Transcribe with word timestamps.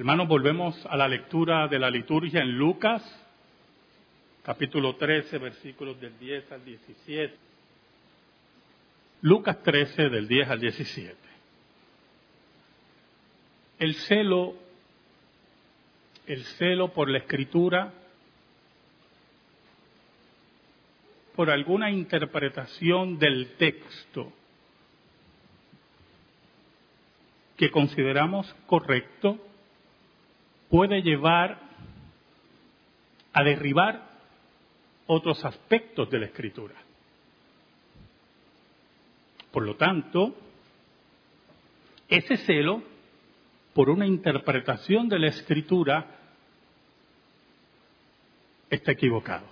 Hermanos, 0.00 0.28
volvemos 0.28 0.86
a 0.86 0.96
la 0.96 1.06
lectura 1.06 1.68
de 1.68 1.78
la 1.78 1.90
liturgia 1.90 2.40
en 2.40 2.56
Lucas, 2.56 3.02
capítulo 4.42 4.96
13, 4.96 5.36
versículos 5.36 6.00
del 6.00 6.18
10 6.18 6.52
al 6.52 6.64
17. 6.64 7.36
Lucas 9.20 9.62
13, 9.62 10.08
del 10.08 10.26
10 10.26 10.48
al 10.48 10.58
17. 10.58 11.16
El 13.78 13.94
celo, 13.94 14.54
el 16.26 16.44
celo 16.44 16.94
por 16.94 17.10
la 17.10 17.18
escritura, 17.18 17.92
por 21.36 21.50
alguna 21.50 21.90
interpretación 21.90 23.18
del 23.18 23.52
texto 23.58 24.32
que 27.58 27.70
consideramos 27.70 28.50
correcto, 28.66 29.38
puede 30.70 31.02
llevar 31.02 31.58
a 33.32 33.42
derribar 33.42 34.08
otros 35.06 35.44
aspectos 35.44 36.08
de 36.08 36.18
la 36.20 36.26
escritura. 36.26 36.74
Por 39.50 39.64
lo 39.64 39.74
tanto, 39.74 40.34
ese 42.08 42.36
celo 42.38 42.82
por 43.74 43.90
una 43.90 44.06
interpretación 44.06 45.08
de 45.08 45.18
la 45.18 45.28
escritura 45.28 46.06
está 48.68 48.92
equivocado. 48.92 49.46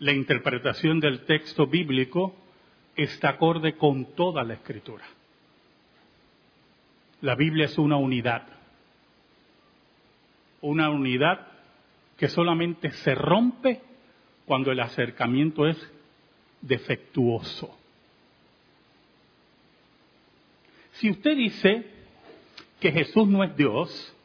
La 0.00 0.12
interpretación 0.12 1.00
del 1.00 1.24
texto 1.24 1.66
bíblico 1.66 2.34
está 2.96 3.30
acorde 3.30 3.76
con 3.76 4.14
toda 4.14 4.42
la 4.42 4.54
escritura. 4.54 5.04
La 7.22 7.36
Biblia 7.36 7.66
es 7.66 7.78
una 7.78 7.96
unidad, 7.96 8.42
una 10.60 10.90
unidad 10.90 11.46
que 12.16 12.28
solamente 12.28 12.90
se 12.90 13.14
rompe 13.14 13.80
cuando 14.44 14.72
el 14.72 14.80
acercamiento 14.80 15.66
es 15.68 15.76
defectuoso. 16.60 17.78
Si 20.94 21.10
usted 21.10 21.36
dice 21.36 21.86
que 22.80 22.90
Jesús 22.90 23.28
no 23.28 23.44
es 23.44 23.56
Dios, 23.56 24.16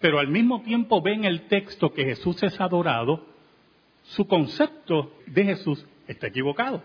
pero 0.00 0.18
al 0.18 0.28
mismo 0.28 0.62
tiempo 0.62 1.02
ve 1.02 1.12
en 1.12 1.24
el 1.26 1.48
texto 1.48 1.92
que 1.92 2.04
Jesús 2.04 2.42
es 2.42 2.58
adorado, 2.62 3.26
su 4.04 4.26
concepto 4.26 5.12
de 5.26 5.44
Jesús 5.44 5.86
está 6.08 6.28
equivocado. 6.28 6.82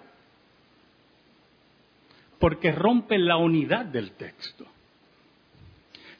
Porque 2.37 2.73
rompe 2.73 3.17
la 3.17 3.37
unidad 3.37 3.85
del 3.85 4.11
texto. 4.11 4.65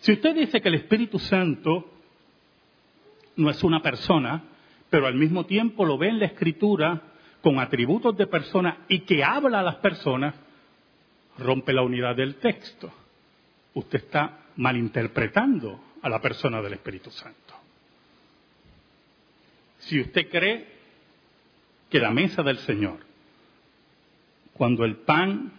Si 0.06 0.12
usted 0.12 0.36
dice 0.36 0.62
que 0.62 0.68
el 0.68 0.76
Espíritu 0.76 1.18
Santo 1.18 1.90
no 3.38 3.50
es 3.50 3.64
una 3.64 3.82
persona, 3.82 4.44
pero 4.88 5.08
al 5.08 5.16
mismo 5.16 5.48
tiempo 5.48 5.84
lo 5.84 5.98
ve 5.98 6.10
en 6.10 6.20
la 6.20 6.28
Escritura 6.28 7.02
con 7.42 7.58
atributos 7.58 8.16
de 8.16 8.28
persona 8.28 8.86
y 8.88 9.00
que 9.00 9.24
habla 9.24 9.62
a 9.62 9.64
las 9.64 9.78
personas, 9.78 10.36
rompe 11.40 11.74
la 11.74 11.82
unidad 11.82 12.16
del 12.16 12.36
texto. 12.36 12.94
Usted 13.74 13.98
está 13.98 14.46
malinterpretando 14.58 15.84
a 16.04 16.08
la 16.08 16.22
persona 16.22 16.62
del 16.62 16.74
Espíritu 16.74 17.10
Santo. 17.10 17.56
Si 19.80 20.00
usted 20.00 20.30
cree 20.30 20.68
que 21.90 21.98
la 21.98 22.12
mesa 22.12 22.44
del 22.44 22.60
Señor, 22.60 23.00
cuando 24.54 24.86
el 24.86 24.98
pan 24.98 25.52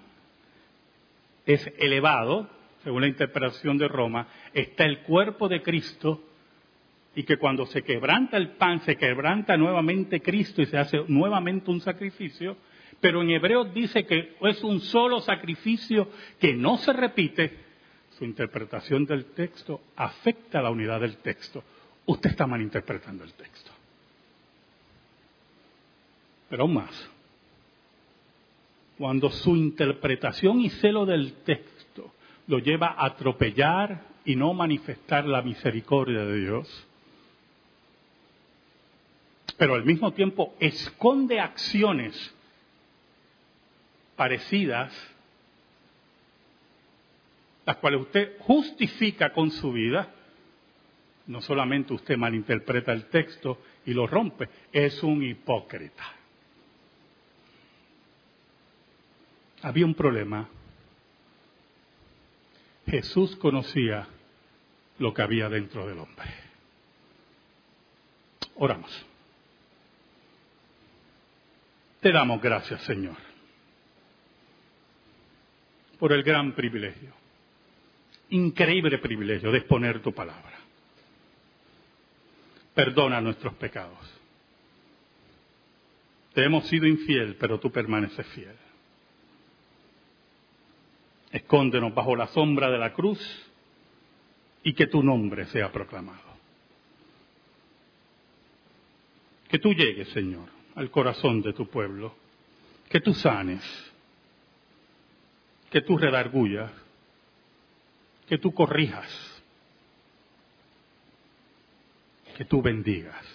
es 1.47 1.67
elevado, 1.79 2.55
según 2.87 3.01
la 3.01 3.09
interpretación 3.09 3.79
de 3.79 3.89
Roma, 3.89 4.29
está 4.55 4.84
el 4.84 5.01
cuerpo 5.01 5.48
de 5.48 5.61
Cristo 5.61 6.23
y 7.17 7.25
que 7.25 7.37
cuando 7.37 7.67
se 7.67 7.83
quebranta 7.83 8.37
el 8.37 8.51
pan, 8.51 8.81
se 8.83 8.95
quebranta 8.95 9.56
nuevamente 9.56 10.21
Cristo 10.21 10.62
y 10.62 10.66
se 10.66 10.78
hace 10.78 11.03
nuevamente 11.09 11.69
un 11.69 11.81
sacrificio, 11.81 12.56
pero 13.00 13.22
en 13.22 13.31
hebreo 13.31 13.65
dice 13.65 14.06
que 14.06 14.37
es 14.41 14.62
un 14.62 14.78
solo 14.78 15.19
sacrificio 15.19 16.09
que 16.38 16.55
no 16.55 16.78
se 16.78 16.93
repite, 16.93 17.59
su 18.16 18.25
interpretación 18.25 19.05
del 19.05 19.32
texto 19.32 19.81
afecta 19.97 20.62
la 20.62 20.71
unidad 20.71 21.00
del 21.00 21.16
texto. 21.16 21.65
Usted 22.06 22.31
está 22.31 22.47
malinterpretando 22.47 23.25
el 23.25 23.32
texto. 23.32 23.72
Pero 26.49 26.62
aún 26.62 26.75
más, 26.75 27.11
cuando 28.97 29.28
su 29.28 29.56
interpretación 29.56 30.61
y 30.61 30.71
celo 30.71 31.05
del 31.05 31.32
texto 31.43 31.75
lo 32.47 32.59
lleva 32.59 32.89
a 32.89 33.07
atropellar 33.07 34.03
y 34.25 34.37
no 34.37 34.55
manifestar 34.55 35.25
la 35.25 35.43
misericordia 35.43 36.25
de 36.25 36.41
Dios, 36.41 36.87
pero 39.57 39.75
al 39.75 39.84
mismo 39.84 40.12
tiempo 40.12 40.55
esconde 40.61 41.41
acciones 41.41 42.35
parecidas, 44.17 44.93
las 47.65 47.77
cuales 47.77 48.03
usted 48.03 48.39
justifica 48.41 49.33
con 49.33 49.51
su 49.51 49.73
vida, 49.73 50.12
no 51.27 51.41
solamente 51.41 51.93
usted 51.95 52.17
malinterpreta 52.17 52.93
el 52.93 53.06
texto 53.06 53.61
y 53.85 53.93
lo 53.93 54.06
rompe, 54.06 54.49
es 54.73 55.03
un 55.03 55.25
hipócrita. 55.25 56.05
Había 59.62 59.87
un 59.87 59.95
problema 59.95 60.49
Jesús 62.87 63.35
conocía 63.37 64.07
lo 64.99 65.13
que 65.13 65.23
había 65.23 65.49
dentro 65.49 65.87
del 65.87 65.99
hombre. 65.99 66.27
Oramos. 68.57 69.07
Te 72.01 72.13
damos 72.13 72.41
gracias, 72.41 72.83
Señor, 72.83 73.17
por 75.99 76.13
el 76.13 76.23
gran 76.23 76.55
privilegio, 76.55 77.13
increíble 78.31 78.99
privilegio 78.99 79.51
de 79.51 79.59
exponer 79.59 80.01
tu 80.01 80.15
palabra. 80.15 80.57
Perdona 82.75 83.21
nuestros 83.21 83.55
pecados. 83.55 83.99
Te 86.35 86.45
hemos 86.45 86.69
sido 86.69 86.87
infiel, 86.87 87.37
pero 87.41 87.59
tú 87.59 87.73
permaneces 87.73 88.27
fiel. 88.29 88.55
Escóndenos 91.37 91.95
bajo 91.95 92.17
la 92.17 92.29
sombra 92.29 92.71
de 92.71 92.79
la 92.79 92.95
cruz 92.95 93.21
y 94.63 94.73
que 94.73 94.87
tu 94.87 95.03
nombre 95.03 95.45
sea 95.45 95.71
proclamado. 95.71 96.35
Que 99.47 99.59
tú 99.59 99.75
llegues, 99.75 100.09
Señor, 100.09 100.49
al 100.77 100.91
corazón 100.91 101.43
de 101.43 101.53
tu 101.53 101.69
pueblo, 101.69 102.15
que 102.89 103.03
tú 103.03 103.13
sanes, 103.13 103.63
que 105.69 105.83
tú 105.83 105.99
redargullas, 105.99 106.73
que 108.27 108.39
tú 108.39 108.55
corrijas, 108.55 109.43
que 112.35 112.47
tú 112.47 112.63
bendigas 112.63 113.27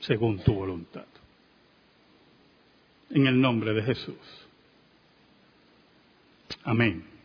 según 0.00 0.40
tu 0.40 0.52
voluntad. 0.52 1.06
En 3.08 3.26
el 3.26 3.40
nombre 3.40 3.72
de 3.72 3.82
Jesús. 3.82 4.46
Amén 6.62 7.15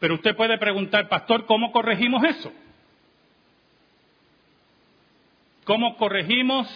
Pero 0.00 0.14
usted 0.14 0.34
puede 0.34 0.58
preguntar, 0.58 1.08
pastor, 1.08 1.44
¿cómo 1.44 1.70
corregimos 1.72 2.24
eso? 2.24 2.50
¿Cómo 5.64 5.96
corregimos 5.98 6.66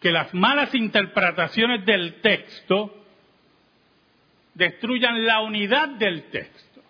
que 0.00 0.10
las 0.10 0.32
malas 0.32 0.74
interpretaciones 0.74 1.84
del 1.84 2.22
texto 2.22 2.94
destruyan 4.54 5.24
la 5.26 5.40
unidad 5.40 5.88
del 5.90 6.30
texto? 6.30 6.82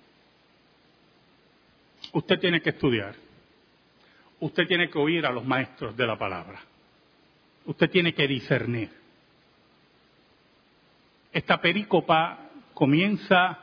Usted 2.13 2.39
tiene 2.39 2.63
que 2.63 2.71
estudiar. 2.71 3.17
Usted 4.41 4.69
tiene 4.69 4.89
que 4.89 4.99
oír 4.99 5.27
a 5.27 5.33
los 5.33 5.45
maestros 5.45 5.97
de 5.97 6.07
la 6.07 6.17
palabra. 6.17 6.61
Usted 7.67 7.91
tiene 7.91 8.15
que 8.15 8.29
discernir. 8.29 8.91
Esta 11.33 11.61
perícopa 11.61 12.39
comienza 12.75 13.59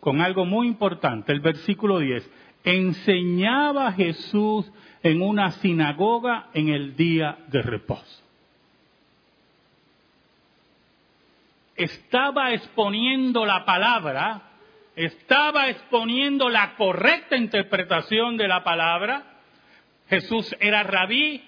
con 0.00 0.20
algo 0.20 0.44
muy 0.44 0.68
importante, 0.68 1.32
el 1.32 1.40
versículo 1.40 1.98
10. 1.98 2.30
Enseñaba 2.64 3.92
Jesús 3.92 4.70
en 5.02 5.22
una 5.22 5.52
sinagoga 5.52 6.48
en 6.54 6.68
el 6.68 6.96
día 6.96 7.38
de 7.48 7.62
reposo. 7.62 8.22
Estaba 11.76 12.52
exponiendo 12.52 13.46
la 13.46 13.64
palabra, 13.64 14.42
estaba 14.96 15.68
exponiendo 15.68 16.48
la 16.48 16.74
correcta 16.74 17.36
interpretación 17.36 18.36
de 18.36 18.48
la 18.48 18.64
palabra. 18.64 19.24
Jesús 20.08 20.56
era 20.58 20.82
rabí, 20.82 21.42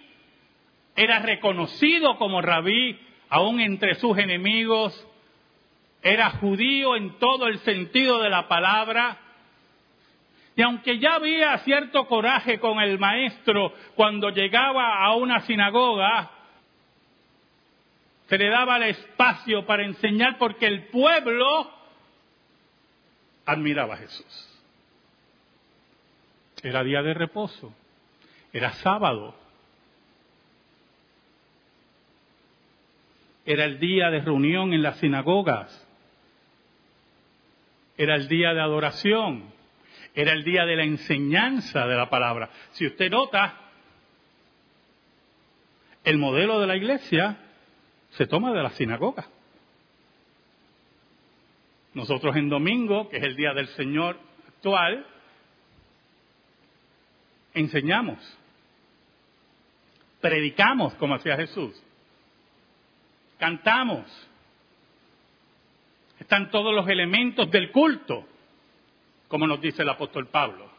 era 0.94 1.18
reconocido 1.18 2.16
como 2.16 2.40
rabí 2.42 2.98
aún 3.30 3.60
entre 3.60 3.94
sus 3.94 4.18
enemigos, 4.18 5.06
era 6.02 6.30
judío 6.30 6.96
en 6.96 7.18
todo 7.18 7.46
el 7.46 7.60
sentido 7.60 8.20
de 8.20 8.28
la 8.28 8.48
palabra, 8.48 9.18
y 10.56 10.62
aunque 10.62 10.98
ya 10.98 11.14
había 11.14 11.56
cierto 11.58 12.06
coraje 12.06 12.58
con 12.58 12.80
el 12.80 12.98
maestro 12.98 13.72
cuando 13.94 14.30
llegaba 14.30 15.02
a 15.02 15.14
una 15.14 15.40
sinagoga, 15.42 16.30
se 18.28 18.36
le 18.36 18.50
daba 18.50 18.76
el 18.76 18.82
espacio 18.84 19.64
para 19.64 19.84
enseñar 19.84 20.38
porque 20.38 20.66
el 20.66 20.88
pueblo 20.88 21.70
admiraba 23.46 23.94
a 23.94 23.98
Jesús. 23.98 24.60
Era 26.62 26.84
día 26.84 27.02
de 27.02 27.14
reposo, 27.14 27.72
era 28.52 28.72
sábado, 28.74 29.34
era 33.52 33.64
el 33.64 33.80
día 33.80 34.10
de 34.10 34.20
reunión 34.20 34.72
en 34.72 34.80
las 34.80 34.98
sinagogas, 34.98 35.84
era 37.96 38.14
el 38.14 38.28
día 38.28 38.54
de 38.54 38.60
adoración, 38.60 39.52
era 40.14 40.32
el 40.34 40.44
día 40.44 40.64
de 40.64 40.76
la 40.76 40.84
enseñanza 40.84 41.84
de 41.88 41.96
la 41.96 42.08
palabra. 42.08 42.48
Si 42.70 42.86
usted 42.86 43.10
nota, 43.10 43.58
el 46.04 46.16
modelo 46.16 46.60
de 46.60 46.68
la 46.68 46.76
iglesia 46.76 47.38
se 48.10 48.28
toma 48.28 48.52
de 48.52 48.62
la 48.62 48.70
sinagoga. 48.70 49.26
Nosotros 51.92 52.36
en 52.36 52.50
domingo, 52.50 53.08
que 53.08 53.16
es 53.16 53.24
el 53.24 53.34
día 53.34 53.52
del 53.52 53.66
Señor 53.70 54.16
actual, 54.46 55.04
enseñamos, 57.54 58.38
predicamos 60.20 60.94
como 60.94 61.16
hacía 61.16 61.36
Jesús, 61.36 61.82
cantamos, 63.40 64.06
están 66.20 66.50
todos 66.50 66.72
los 66.72 66.88
elementos 66.88 67.50
del 67.50 67.72
culto, 67.72 68.28
como 69.26 69.46
nos 69.46 69.60
dice 69.60 69.82
el 69.82 69.88
apóstol 69.88 70.28
Pablo. 70.28 70.70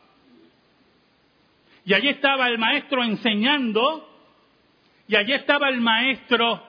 Y 1.83 1.93
allí 1.93 2.09
estaba 2.09 2.47
el 2.47 2.59
maestro 2.59 3.03
enseñando, 3.03 4.07
y 5.07 5.15
allí 5.15 5.33
estaba 5.33 5.67
el 5.67 5.81
maestro 5.81 6.63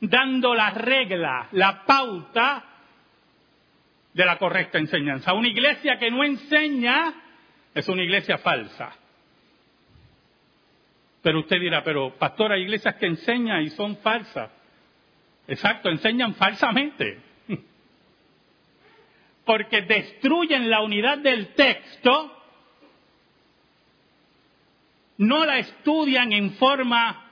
dando 0.00 0.54
la 0.54 0.70
regla, 0.70 1.48
la 1.52 1.84
pauta 1.84 2.64
de 4.14 4.24
la 4.24 4.38
correcta 4.38 4.78
enseñanza. 4.78 5.34
Una 5.34 5.48
iglesia 5.48 5.98
que 5.98 6.10
no 6.10 6.24
enseña 6.24 7.12
es 7.74 7.86
una 7.88 8.02
iglesia 8.02 8.38
falsa. 8.38 8.96
Pero 11.22 11.40
usted 11.40 11.60
dirá, 11.60 11.84
pero 11.84 12.16
pastor, 12.16 12.52
hay 12.52 12.62
iglesias 12.62 12.94
que 12.96 13.06
enseñan 13.06 13.62
y 13.62 13.68
son 13.70 13.98
falsas. 13.98 14.50
Exacto, 15.46 15.88
enseñan 15.88 16.34
falsamente. 16.34 17.18
Porque 19.44 19.82
destruyen 19.82 20.70
la 20.70 20.82
unidad 20.82 21.18
del 21.18 21.54
texto, 21.54 22.36
no 25.18 25.44
la 25.44 25.58
estudian 25.58 26.32
en 26.32 26.52
forma 26.54 27.30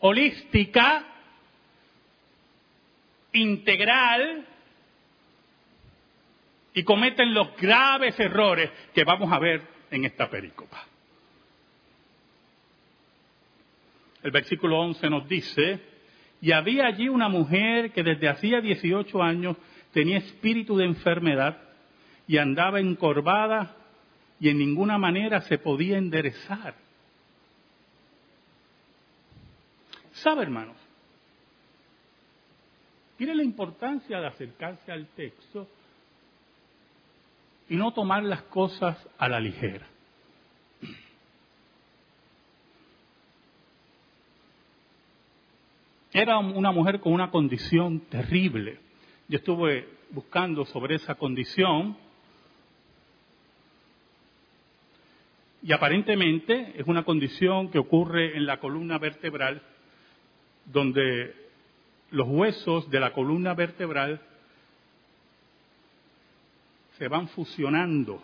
holística, 0.00 1.04
integral, 3.32 4.46
y 6.74 6.82
cometen 6.82 7.32
los 7.32 7.56
graves 7.56 8.18
errores 8.18 8.70
que 8.92 9.04
vamos 9.04 9.32
a 9.32 9.38
ver 9.38 9.62
en 9.90 10.04
esta 10.04 10.28
pericopa. 10.28 10.86
el 14.24 14.30
versículo 14.30 14.80
11 14.80 15.10
nos 15.10 15.28
dice, 15.28 15.80
y 16.44 16.52
había 16.52 16.84
allí 16.84 17.08
una 17.08 17.30
mujer 17.30 17.90
que 17.92 18.02
desde 18.02 18.28
hacía 18.28 18.60
18 18.60 19.22
años 19.22 19.56
tenía 19.94 20.18
espíritu 20.18 20.76
de 20.76 20.84
enfermedad 20.84 21.56
y 22.26 22.36
andaba 22.36 22.80
encorvada 22.80 23.74
y 24.38 24.50
en 24.50 24.58
ninguna 24.58 24.98
manera 24.98 25.40
se 25.40 25.56
podía 25.56 25.96
enderezar. 25.96 26.74
¿Sabe, 30.12 30.42
hermanos? 30.42 30.76
Tiene 33.16 33.36
la 33.36 33.42
importancia 33.42 34.20
de 34.20 34.26
acercarse 34.26 34.92
al 34.92 35.06
texto 35.16 35.66
y 37.70 37.76
no 37.76 37.94
tomar 37.94 38.22
las 38.22 38.42
cosas 38.42 38.98
a 39.16 39.30
la 39.30 39.40
ligera. 39.40 39.86
Era 46.16 46.38
una 46.38 46.70
mujer 46.70 47.00
con 47.00 47.12
una 47.12 47.32
condición 47.32 48.02
terrible. 48.08 48.78
Yo 49.26 49.36
estuve 49.38 49.88
buscando 50.10 50.64
sobre 50.64 50.94
esa 50.94 51.16
condición 51.16 51.96
y 55.60 55.72
aparentemente 55.72 56.72
es 56.76 56.86
una 56.86 57.02
condición 57.02 57.68
que 57.68 57.80
ocurre 57.80 58.36
en 58.36 58.46
la 58.46 58.60
columna 58.60 58.96
vertebral 58.98 59.60
donde 60.66 61.34
los 62.12 62.28
huesos 62.28 62.88
de 62.90 63.00
la 63.00 63.12
columna 63.12 63.52
vertebral 63.54 64.20
se 66.96 67.08
van 67.08 67.26
fusionando. 67.26 68.22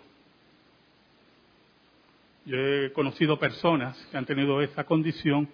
Yo 2.45 2.57
he 2.57 2.93
conocido 2.93 3.37
personas 3.37 3.99
que 4.13 4.17
han 4.17 4.27
tenido 4.27 4.63
esa 4.63 4.85
condición 4.85 5.49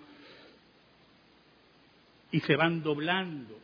y 2.37 2.41
se 2.41 2.55
van 2.55 2.83
doblando. 2.83 3.59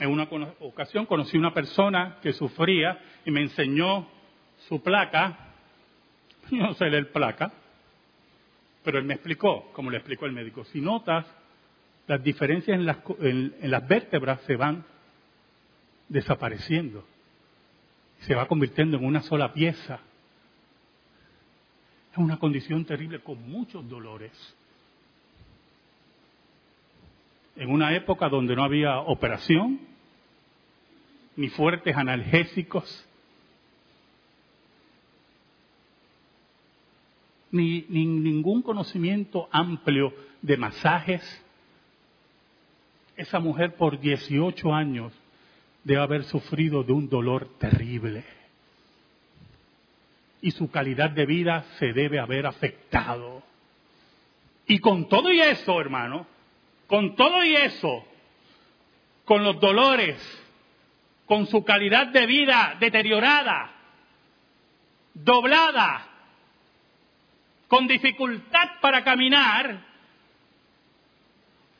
En 0.00 0.10
una 0.10 0.24
ocasión 0.58 1.06
conocí 1.06 1.38
una 1.38 1.54
persona 1.54 2.18
que 2.20 2.32
sufría 2.32 3.00
y 3.24 3.30
me 3.30 3.42
enseñó 3.42 4.08
su 4.66 4.82
placa. 4.82 5.54
Yo 6.50 6.66
no 6.66 6.74
sé 6.74 6.86
leer 6.90 7.12
placa, 7.12 7.52
pero 8.82 8.98
él 8.98 9.04
me 9.04 9.14
explicó, 9.14 9.70
como 9.72 9.88
le 9.88 9.98
explicó 9.98 10.26
el 10.26 10.32
médico. 10.32 10.64
Si 10.64 10.80
notas, 10.80 11.24
las 12.08 12.20
diferencias 12.24 12.76
en 12.76 12.84
las, 12.84 12.98
en 13.20 13.70
las 13.70 13.86
vértebras 13.86 14.40
se 14.48 14.56
van 14.56 14.84
desapareciendo. 16.08 17.06
Se 18.22 18.34
va 18.34 18.48
convirtiendo 18.48 18.96
en 18.96 19.04
una 19.04 19.22
sola 19.22 19.52
pieza. 19.52 20.00
Es 22.12 22.18
una 22.18 22.38
condición 22.38 22.84
terrible 22.84 23.20
con 23.20 23.50
muchos 23.50 23.88
dolores. 23.88 24.32
En 27.56 27.70
una 27.70 27.94
época 27.96 28.28
donde 28.28 28.54
no 28.54 28.64
había 28.64 29.00
operación, 29.00 29.80
ni 31.36 31.48
fuertes 31.48 31.96
analgésicos, 31.96 33.08
ni, 37.50 37.86
ni 37.88 38.04
ningún 38.04 38.60
conocimiento 38.60 39.48
amplio 39.50 40.12
de 40.42 40.58
masajes, 40.58 41.42
esa 43.16 43.40
mujer 43.40 43.74
por 43.76 43.98
18 43.98 44.74
años 44.74 45.14
debe 45.84 46.00
haber 46.00 46.24
sufrido 46.24 46.82
de 46.82 46.92
un 46.92 47.08
dolor 47.08 47.48
terrible 47.58 48.41
y 50.42 50.50
su 50.50 50.70
calidad 50.70 51.10
de 51.10 51.24
vida 51.24 51.64
se 51.78 51.92
debe 51.92 52.18
haber 52.18 52.46
afectado. 52.46 53.44
Y 54.66 54.80
con 54.80 55.08
todo 55.08 55.30
y 55.30 55.40
eso, 55.40 55.80
hermano, 55.80 56.26
con 56.88 57.14
todo 57.14 57.44
y 57.44 57.54
eso, 57.54 58.04
con 59.24 59.44
los 59.44 59.60
dolores, 59.60 60.20
con 61.26 61.46
su 61.46 61.64
calidad 61.64 62.08
de 62.08 62.26
vida 62.26 62.76
deteriorada, 62.80 63.70
doblada, 65.14 66.08
con 67.68 67.86
dificultad 67.86 68.80
para 68.80 69.04
caminar, 69.04 69.80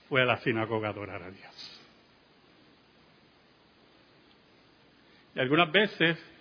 fue 0.08 0.22
a 0.22 0.24
la 0.24 0.38
sinagoga 0.38 0.88
a 0.88 0.90
adorar 0.92 1.22
a 1.24 1.30
Dios. 1.30 1.80
Y 5.34 5.40
algunas 5.40 5.72
veces 5.72 6.31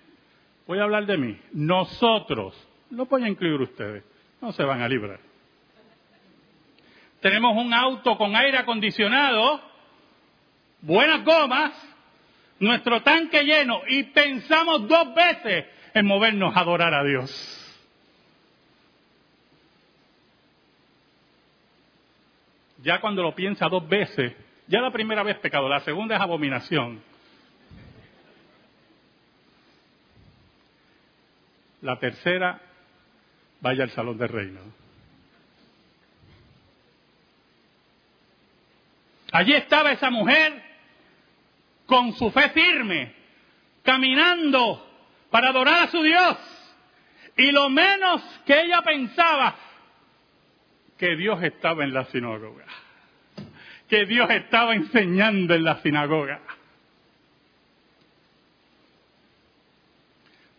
voy 0.71 0.79
a 0.79 0.83
hablar 0.83 1.05
de 1.05 1.17
mí, 1.17 1.37
nosotros, 1.51 2.55
lo 2.91 3.05
voy 3.05 3.25
a 3.25 3.27
incluir 3.27 3.59
ustedes, 3.59 4.05
no 4.39 4.53
se 4.53 4.63
van 4.63 4.81
a 4.81 4.87
librar. 4.87 5.19
Tenemos 7.19 7.57
un 7.57 7.73
auto 7.73 8.17
con 8.17 8.37
aire 8.37 8.57
acondicionado, 8.57 9.61
buenas 10.79 11.25
gomas, 11.25 11.73
nuestro 12.57 13.03
tanque 13.03 13.43
lleno 13.43 13.81
y 13.85 14.03
pensamos 14.03 14.87
dos 14.87 15.13
veces 15.13 15.65
en 15.93 16.05
movernos 16.05 16.55
a 16.55 16.61
adorar 16.61 16.93
a 16.93 17.03
Dios. 17.03 17.83
Ya 22.81 23.01
cuando 23.01 23.23
lo 23.23 23.35
piensa 23.35 23.67
dos 23.67 23.85
veces, 23.89 24.33
ya 24.67 24.79
la 24.79 24.91
primera 24.91 25.21
vez 25.21 25.37
pecado, 25.39 25.67
la 25.67 25.81
segunda 25.81 26.15
es 26.15 26.21
abominación. 26.21 27.10
La 31.81 31.97
tercera, 31.99 32.59
vaya 33.59 33.83
al 33.83 33.91
Salón 33.91 34.17
del 34.17 34.29
Reino. 34.29 34.59
Allí 39.31 39.53
estaba 39.53 39.91
esa 39.91 40.09
mujer 40.09 40.61
con 41.85 42.13
su 42.13 42.29
fe 42.31 42.49
firme, 42.49 43.13
caminando 43.83 44.87
para 45.29 45.49
adorar 45.49 45.87
a 45.87 45.91
su 45.91 46.01
Dios. 46.03 46.37
Y 47.37 47.51
lo 47.51 47.69
menos 47.69 48.21
que 48.45 48.61
ella 48.61 48.81
pensaba, 48.81 49.55
que 50.97 51.15
Dios 51.15 51.41
estaba 51.41 51.83
en 51.83 51.93
la 51.93 52.05
sinagoga, 52.05 52.65
que 53.89 54.05
Dios 54.05 54.29
estaba 54.29 54.75
enseñando 54.75 55.55
en 55.55 55.63
la 55.63 55.81
sinagoga. 55.81 56.41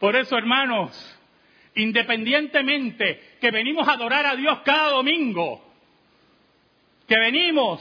Por 0.02 0.16
eso, 0.16 0.36
hermanos, 0.36 0.90
independientemente 1.76 3.36
que 3.40 3.52
venimos 3.52 3.86
a 3.86 3.92
adorar 3.92 4.26
a 4.26 4.34
Dios 4.34 4.58
cada 4.64 4.90
domingo, 4.90 5.64
que 7.06 7.16
venimos 7.16 7.80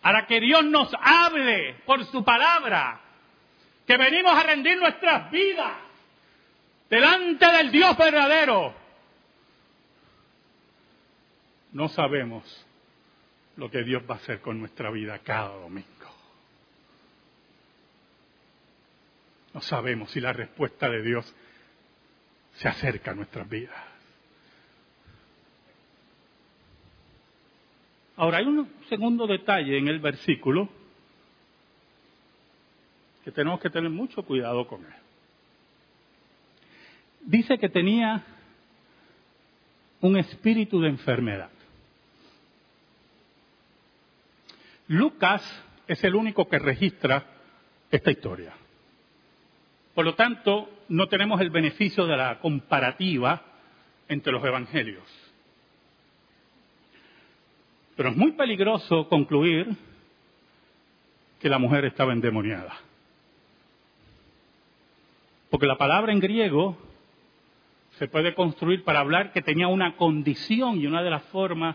para 0.00 0.26
que 0.26 0.40
Dios 0.40 0.64
nos 0.64 0.90
hable 0.98 1.74
por 1.84 2.02
su 2.06 2.24
palabra, 2.24 3.02
que 3.86 3.98
venimos 3.98 4.32
a 4.32 4.42
rendir 4.44 4.78
nuestras 4.78 5.30
vidas 5.30 5.74
delante 6.88 7.46
del 7.46 7.70
Dios 7.70 7.94
verdadero. 7.98 8.74
No 11.72 11.90
sabemos 11.90 12.66
lo 13.56 13.70
que 13.70 13.82
Dios 13.82 14.04
va 14.08 14.14
a 14.14 14.18
hacer 14.18 14.40
con 14.40 14.58
nuestra 14.58 14.90
vida 14.90 15.18
cada 15.18 15.50
domingo. 15.50 15.97
No 19.58 19.62
sabemos 19.62 20.12
si 20.12 20.20
la 20.20 20.32
respuesta 20.32 20.88
de 20.88 21.02
Dios 21.02 21.34
se 22.52 22.68
acerca 22.68 23.10
a 23.10 23.14
nuestras 23.14 23.48
vidas. 23.48 23.76
Ahora, 28.14 28.38
hay 28.38 28.44
un 28.44 28.70
segundo 28.88 29.26
detalle 29.26 29.76
en 29.76 29.88
el 29.88 29.98
versículo 29.98 30.68
que 33.24 33.32
tenemos 33.32 33.58
que 33.58 33.68
tener 33.68 33.90
mucho 33.90 34.22
cuidado 34.22 34.64
con 34.68 34.84
él. 34.84 34.92
Dice 37.22 37.58
que 37.58 37.68
tenía 37.68 38.24
un 40.02 40.18
espíritu 40.18 40.80
de 40.80 40.90
enfermedad. 40.90 41.50
Lucas 44.86 45.42
es 45.88 46.04
el 46.04 46.14
único 46.14 46.48
que 46.48 46.60
registra 46.60 47.26
esta 47.90 48.12
historia. 48.12 48.54
Por 49.98 50.04
lo 50.04 50.14
tanto, 50.14 50.70
no 50.90 51.08
tenemos 51.08 51.40
el 51.40 51.50
beneficio 51.50 52.06
de 52.06 52.16
la 52.16 52.38
comparativa 52.38 53.42
entre 54.06 54.32
los 54.32 54.44
evangelios. 54.44 55.02
Pero 57.96 58.10
es 58.10 58.16
muy 58.16 58.30
peligroso 58.30 59.08
concluir 59.08 59.66
que 61.40 61.48
la 61.48 61.58
mujer 61.58 61.84
estaba 61.84 62.12
endemoniada. 62.12 62.76
Porque 65.50 65.66
la 65.66 65.76
palabra 65.76 66.12
en 66.12 66.20
griego 66.20 66.78
se 67.98 68.06
puede 68.06 68.34
construir 68.34 68.84
para 68.84 69.00
hablar 69.00 69.32
que 69.32 69.42
tenía 69.42 69.66
una 69.66 69.96
condición 69.96 70.80
y 70.80 70.86
una 70.86 71.02
de 71.02 71.10
las 71.10 71.24
formas 71.24 71.74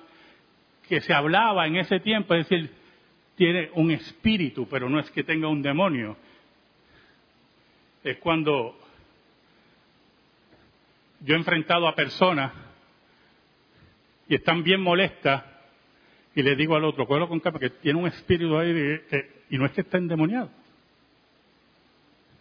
que 0.87 1.01
se 1.01 1.13
hablaba 1.13 1.67
en 1.67 1.75
ese 1.75 1.99
tiempo, 1.99 2.35
es 2.35 2.47
decir, 2.47 2.73
tiene 3.35 3.69
un 3.73 3.91
espíritu, 3.91 4.65
pero 4.69 4.87
no 4.87 5.01
es 5.01 5.11
que 5.11 5.25
tenga 5.25 5.49
un 5.49 5.61
demonio. 5.61 6.15
Es 8.03 8.17
cuando 8.17 8.77
yo 11.21 11.35
he 11.35 11.37
enfrentado 11.37 11.87
a 11.87 11.95
personas 11.95 12.51
y 14.27 14.35
están 14.35 14.63
bien 14.63 14.81
molestas 14.81 15.43
y 16.35 16.41
le 16.41 16.55
digo 16.55 16.75
al 16.75 16.83
otro, 16.83 17.07
cuelo 17.07 17.29
con 17.29 17.39
capa, 17.39 17.59
que 17.59 17.69
tiene 17.69 17.99
un 17.99 18.07
espíritu 18.07 18.57
ahí 18.57 19.01
y 19.49 19.57
no 19.57 19.65
es 19.65 19.71
que 19.71 19.81
está 19.81 19.97
endemoniado. 19.97 20.49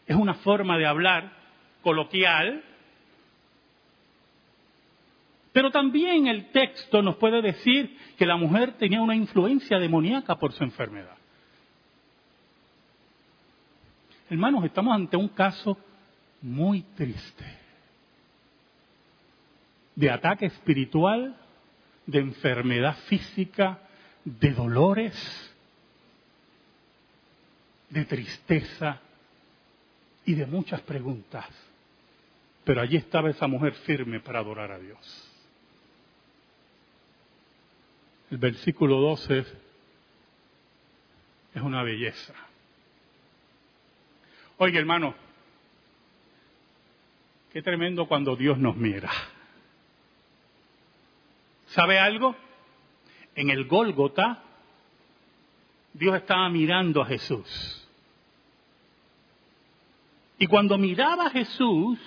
Es 0.06 0.16
una 0.16 0.34
forma 0.34 0.78
de 0.78 0.86
hablar 0.86 1.32
coloquial, 1.82 2.64
pero 5.52 5.70
también 5.70 6.26
el 6.26 6.50
texto 6.50 7.02
nos 7.02 7.16
puede 7.16 7.40
decir 7.42 7.96
que 8.18 8.26
la 8.26 8.36
mujer 8.36 8.72
tenía 8.78 9.00
una 9.00 9.14
influencia 9.14 9.78
demoníaca 9.78 10.36
por 10.36 10.52
su 10.52 10.64
enfermedad. 10.64 11.16
Hermanos, 14.32 14.64
estamos 14.64 14.94
ante 14.94 15.14
un 15.14 15.28
caso 15.28 15.76
muy 16.40 16.80
triste 16.80 17.44
de 19.94 20.10
ataque 20.10 20.46
espiritual 20.46 21.36
de 22.06 22.20
enfermedad 22.20 22.96
física, 23.08 23.78
de 24.24 24.54
dolores, 24.54 25.54
de 27.90 28.06
tristeza 28.06 29.02
y 30.24 30.32
de 30.32 30.46
muchas 30.46 30.80
preguntas. 30.80 31.46
Pero 32.64 32.80
allí 32.80 32.96
estaba 32.96 33.28
esa 33.28 33.46
mujer 33.46 33.74
firme 33.84 34.20
para 34.20 34.38
adorar 34.38 34.72
a 34.72 34.78
Dios. 34.78 35.30
El 38.30 38.38
versículo 38.38 38.98
12 38.98 39.44
es 41.54 41.62
una 41.62 41.82
belleza. 41.82 42.32
Oye, 44.64 44.78
hermano, 44.78 45.12
qué 47.52 47.62
tremendo 47.62 48.06
cuando 48.06 48.36
Dios 48.36 48.58
nos 48.58 48.76
mira. 48.76 49.10
¿Sabe 51.66 51.98
algo? 51.98 52.36
En 53.34 53.50
el 53.50 53.66
Gólgota, 53.66 54.40
Dios 55.92 56.14
estaba 56.14 56.48
mirando 56.48 57.02
a 57.02 57.06
Jesús. 57.06 57.88
Y 60.38 60.46
cuando 60.46 60.78
miraba 60.78 61.26
a 61.26 61.30
Jesús, 61.30 61.98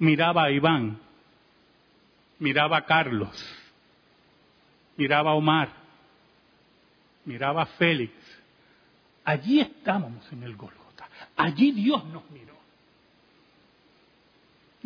miraba 0.00 0.46
a 0.46 0.50
Iván, 0.50 0.98
miraba 2.40 2.78
a 2.78 2.84
Carlos, 2.84 3.46
miraba 4.96 5.30
a 5.30 5.34
Omar, 5.34 5.68
miraba 7.26 7.62
a 7.62 7.66
Félix. 7.66 8.23
Allí 9.24 9.60
estábamos 9.60 10.30
en 10.32 10.42
el 10.42 10.56
Gólgota. 10.56 11.08
Allí 11.36 11.72
Dios 11.72 12.04
nos 12.06 12.28
miró 12.30 12.54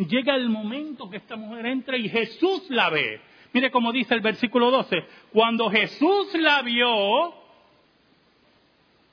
llega 0.07 0.37
el 0.37 0.49
momento 0.49 1.11
que 1.11 1.17
esta 1.17 1.37
mujer 1.37 1.67
entra 1.67 1.97
y 1.97 2.09
Jesús 2.09 2.67
la 2.71 2.91
ve. 2.91 3.21
Mire 3.53 3.71
cómo 3.71 3.93
dice 3.93 4.15
el 4.15 4.21
versículo 4.21 4.71
12. 4.71 4.97
Cuando 5.33 5.71
Jesús 5.71 6.35
la 6.35 6.63
vio, 6.63 7.35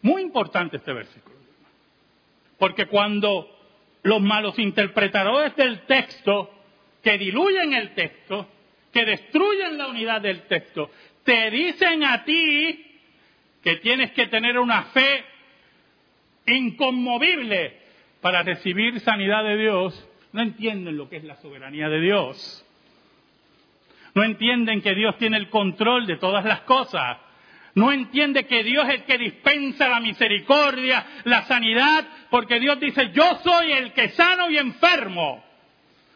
muy 0.02 0.22
importante 0.22 0.78
este 0.78 0.94
versículo, 0.94 1.36
porque 2.60 2.86
cuando 2.86 3.50
los 4.04 4.22
malos 4.22 4.60
interpretadores 4.60 5.56
del 5.56 5.86
texto, 5.86 6.52
que 7.02 7.18
diluyen 7.18 7.74
el 7.74 7.96
texto, 7.96 8.48
que 8.92 9.06
destruyen 9.06 9.78
la 9.78 9.88
unidad 9.88 10.22
del 10.22 10.44
texto, 10.44 10.92
te 11.24 11.50
dicen 11.50 12.04
a 12.04 12.24
ti 12.24 12.85
que 13.66 13.78
tienes 13.78 14.12
que 14.12 14.28
tener 14.28 14.60
una 14.60 14.84
fe 14.84 15.26
inconmovible 16.46 17.76
para 18.22 18.44
recibir 18.44 19.00
sanidad 19.00 19.44
de 19.44 19.58
Dios, 19.58 20.08
no 20.34 20.44
entienden 20.44 20.96
lo 20.96 21.10
que 21.10 21.18
es 21.18 21.24
la 21.24 21.36
soberanía 21.38 21.90
de 21.90 22.00
Dios. 22.00 22.64
No 24.14 24.24
entienden 24.24 24.84
que 24.84 24.94
Dios 24.94 25.18
tiene 25.18 25.38
el 25.38 25.50
control 25.50 26.06
de 26.06 26.18
todas 26.18 26.46
las 26.46 26.62
cosas. 26.62 27.18
No 27.74 27.92
entiende 27.92 28.46
que 28.46 28.64
Dios 28.64 28.88
es 28.88 28.94
el 28.94 29.04
que 29.06 29.18
dispensa 29.18 29.90
la 29.90 30.00
misericordia, 30.00 31.04
la 31.24 31.42
sanidad, 31.46 32.08
porque 32.30 32.60
Dios 32.60 32.80
dice, 32.80 33.10
yo 33.14 33.40
soy 33.44 33.72
el 33.72 33.94
que 33.94 34.10
sano 34.10 34.48
y 34.52 34.60
enfermo. 34.60 35.44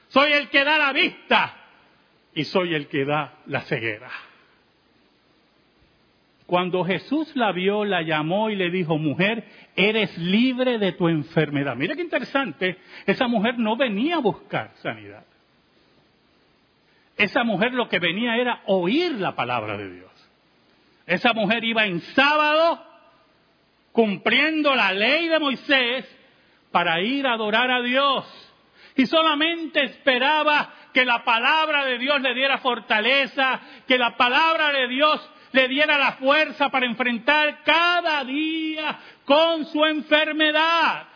Soy 0.09 0.33
el 0.33 0.49
que 0.49 0.63
da 0.63 0.77
la 0.77 0.93
vista 0.93 1.57
y 2.35 2.43
soy 2.43 2.75
el 2.75 2.87
que 2.87 3.05
da 3.05 3.39
la 3.47 3.61
ceguera. 3.61 4.28
Cuando 6.49 6.83
Jesús 6.83 7.31
la 7.35 7.51
vio, 7.51 7.85
la 7.85 8.01
llamó 8.01 8.49
y 8.49 8.55
le 8.55 8.71
dijo, 8.71 8.97
mujer, 8.97 9.43
eres 9.75 10.17
libre 10.17 10.79
de 10.79 10.93
tu 10.93 11.07
enfermedad. 11.07 11.75
Mira 11.75 11.95
qué 11.95 12.01
interesante, 12.01 12.79
esa 13.05 13.27
mujer 13.27 13.59
no 13.59 13.77
venía 13.77 14.15
a 14.15 14.19
buscar 14.19 14.71
sanidad. 14.77 15.23
Esa 17.15 17.43
mujer 17.43 17.75
lo 17.75 17.87
que 17.87 17.99
venía 17.99 18.35
era 18.35 18.63
oír 18.65 19.11
la 19.19 19.35
palabra 19.35 19.77
de 19.77 19.91
Dios. 19.91 20.11
Esa 21.05 21.33
mujer 21.33 21.63
iba 21.63 21.85
en 21.85 22.01
sábado 22.01 22.83
cumpliendo 23.91 24.73
la 24.73 24.91
ley 24.91 25.27
de 25.27 25.37
Moisés 25.37 26.17
para 26.71 26.99
ir 26.99 27.27
a 27.27 27.33
adorar 27.33 27.69
a 27.69 27.83
Dios. 27.83 28.25
Y 28.95 29.05
solamente 29.05 29.83
esperaba 29.83 30.73
que 30.95 31.05
la 31.05 31.23
palabra 31.23 31.85
de 31.85 31.99
Dios 31.99 32.19
le 32.21 32.33
diera 32.33 32.57
fortaleza, 32.57 33.61
que 33.87 33.99
la 33.99 34.17
palabra 34.17 34.71
de 34.71 34.87
Dios 34.87 35.29
le 35.51 35.67
diera 35.67 35.97
la 35.97 36.13
fuerza 36.13 36.69
para 36.69 36.85
enfrentar 36.85 37.63
cada 37.63 38.23
día 38.23 38.99
con 39.25 39.65
su 39.65 39.83
enfermedad. 39.85 41.07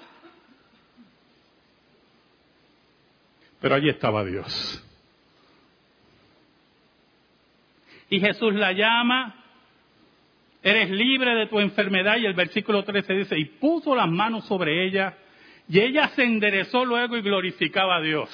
Pero 3.59 3.75
allí 3.75 3.89
estaba 3.89 4.23
Dios. 4.25 4.83
Y 8.09 8.19
Jesús 8.19 8.53
la 8.53 8.73
llama 8.73 9.35
eres 10.61 10.89
libre 10.89 11.35
de 11.35 11.47
tu 11.47 11.59
enfermedad 11.59 12.17
y 12.17 12.25
el 12.25 12.33
versículo 12.33 12.83
13 12.83 13.13
dice, 13.13 13.37
y 13.37 13.45
puso 13.45 13.95
las 13.95 14.09
manos 14.09 14.45
sobre 14.45 14.85
ella 14.85 15.17
y 15.67 15.79
ella 15.79 16.09
se 16.09 16.23
enderezó 16.23 16.85
luego 16.85 17.17
y 17.17 17.21
glorificaba 17.21 17.97
a 17.97 18.01
Dios. 18.01 18.29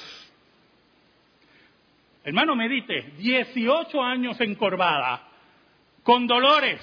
Hermano, 2.23 2.55
medite, 2.55 3.13
18 3.17 4.03
años 4.03 4.39
encorvada, 4.41 5.28
con 6.03 6.27
dolores, 6.27 6.81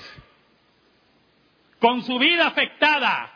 con 1.78 2.02
su 2.02 2.18
vida 2.18 2.46
afectada. 2.46 3.32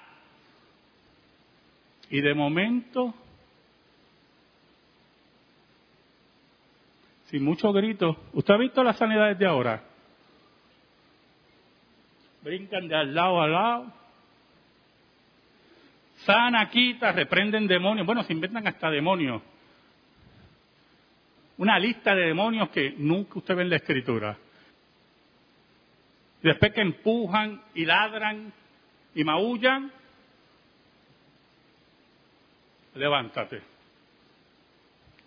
Y 2.11 2.21
de 2.21 2.35
momento, 2.35 3.15
sin 7.27 7.45
mucho 7.45 7.73
grito, 7.73 8.17
¿usted 8.33 8.55
ha 8.55 8.59
visto 8.59 8.83
las 8.83 8.97
sanidades 8.97 9.39
de 9.39 9.47
ahora? 9.47 9.85
Brincan 12.43 12.89
de 12.89 12.97
al 12.97 13.15
lado 13.15 13.41
a 13.41 13.49
lado. 13.49 13.93
Sana, 16.25 16.69
quita, 16.69 17.13
reprenden 17.13 17.67
demonios. 17.67 18.07
Bueno, 18.07 18.23
se 18.25 18.33
inventan 18.33 18.67
hasta 18.67 18.91
demonios. 18.91 19.43
Una 21.59 21.79
lista 21.79 22.15
de 22.15 22.27
demonios 22.27 22.71
que 22.71 22.95
nunca 22.99 23.39
usted 23.39 23.55
ve 23.55 23.63
en 23.63 23.71
la 23.71 23.77
escritura. 23.77 24.37
Y 26.43 26.49
después 26.49 26.73
que 26.73 26.81
empujan 26.81 27.63
y 27.75 27.85
ladran 27.85 28.53
y 29.15 29.25
maullan, 29.25 29.93
levántate. 32.95 33.63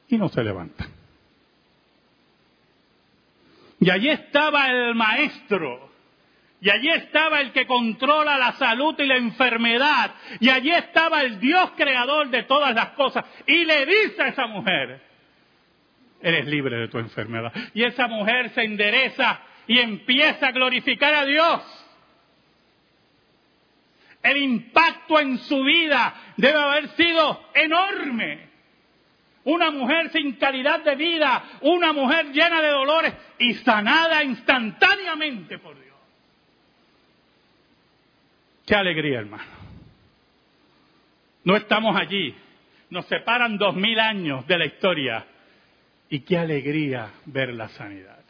Y 0.09 0.17
no 0.17 0.29
se 0.29 0.43
levanta. 0.43 0.87
Y 3.79 3.89
allí 3.89 4.09
estaba 4.09 4.67
el 4.67 4.95
maestro. 4.95 5.91
Y 6.61 6.69
allí 6.69 6.89
estaba 6.89 7.41
el 7.41 7.51
que 7.51 7.67
controla 7.67 8.37
la 8.37 8.53
salud 8.53 8.95
y 8.97 9.05
la 9.05 9.17
enfermedad. 9.17 10.15
Y 10.39 10.49
allí 10.49 10.71
estaba 10.71 11.21
el 11.21 11.39
Dios 11.39 11.71
creador 11.75 12.29
de 12.29 12.43
todas 12.43 12.73
las 12.73 12.91
cosas. 12.91 13.25
Y 13.45 13.65
le 13.65 13.85
dice 13.85 14.23
a 14.23 14.27
esa 14.29 14.47
mujer, 14.47 15.01
eres 16.21 16.47
libre 16.47 16.77
de 16.77 16.87
tu 16.87 16.99
enfermedad. 16.99 17.51
Y 17.73 17.83
esa 17.83 18.07
mujer 18.07 18.51
se 18.51 18.63
endereza 18.63 19.41
y 19.67 19.79
empieza 19.79 20.47
a 20.47 20.51
glorificar 20.51 21.13
a 21.13 21.25
Dios. 21.25 21.61
El 24.21 24.37
impacto 24.37 25.19
en 25.19 25.37
su 25.39 25.63
vida 25.63 26.13
debe 26.37 26.57
haber 26.57 26.89
sido 26.95 27.49
enorme. 27.53 28.49
Una 29.45 29.69
mujer 29.71 30.09
sin 30.11 30.33
calidad 30.33 30.81
de 30.83 30.95
vida, 30.95 31.43
una 31.61 31.91
mujer 31.91 32.31
llena 32.31 32.61
de 32.61 32.69
dolores 32.69 33.13
y 33.39 33.53
sanada 33.55 34.23
instantáneamente 34.23 35.59
por 35.59 35.75
Dios. 35.75 35.97
Qué 38.65 38.75
alegría, 38.75 39.19
hermano. 39.19 39.43
No 41.43 41.57
estamos 41.57 41.95
allí. 41.99 42.33
Nos 42.89 43.05
separan 43.07 43.57
dos 43.57 43.75
mil 43.75 43.99
años 43.99 44.47
de 44.47 44.57
la 44.57 44.65
historia. 44.65 45.25
Y 46.09 46.21
qué 46.21 46.37
alegría 46.37 47.11
ver 47.25 47.53
la 47.53 47.67
sanidad. 47.69 48.22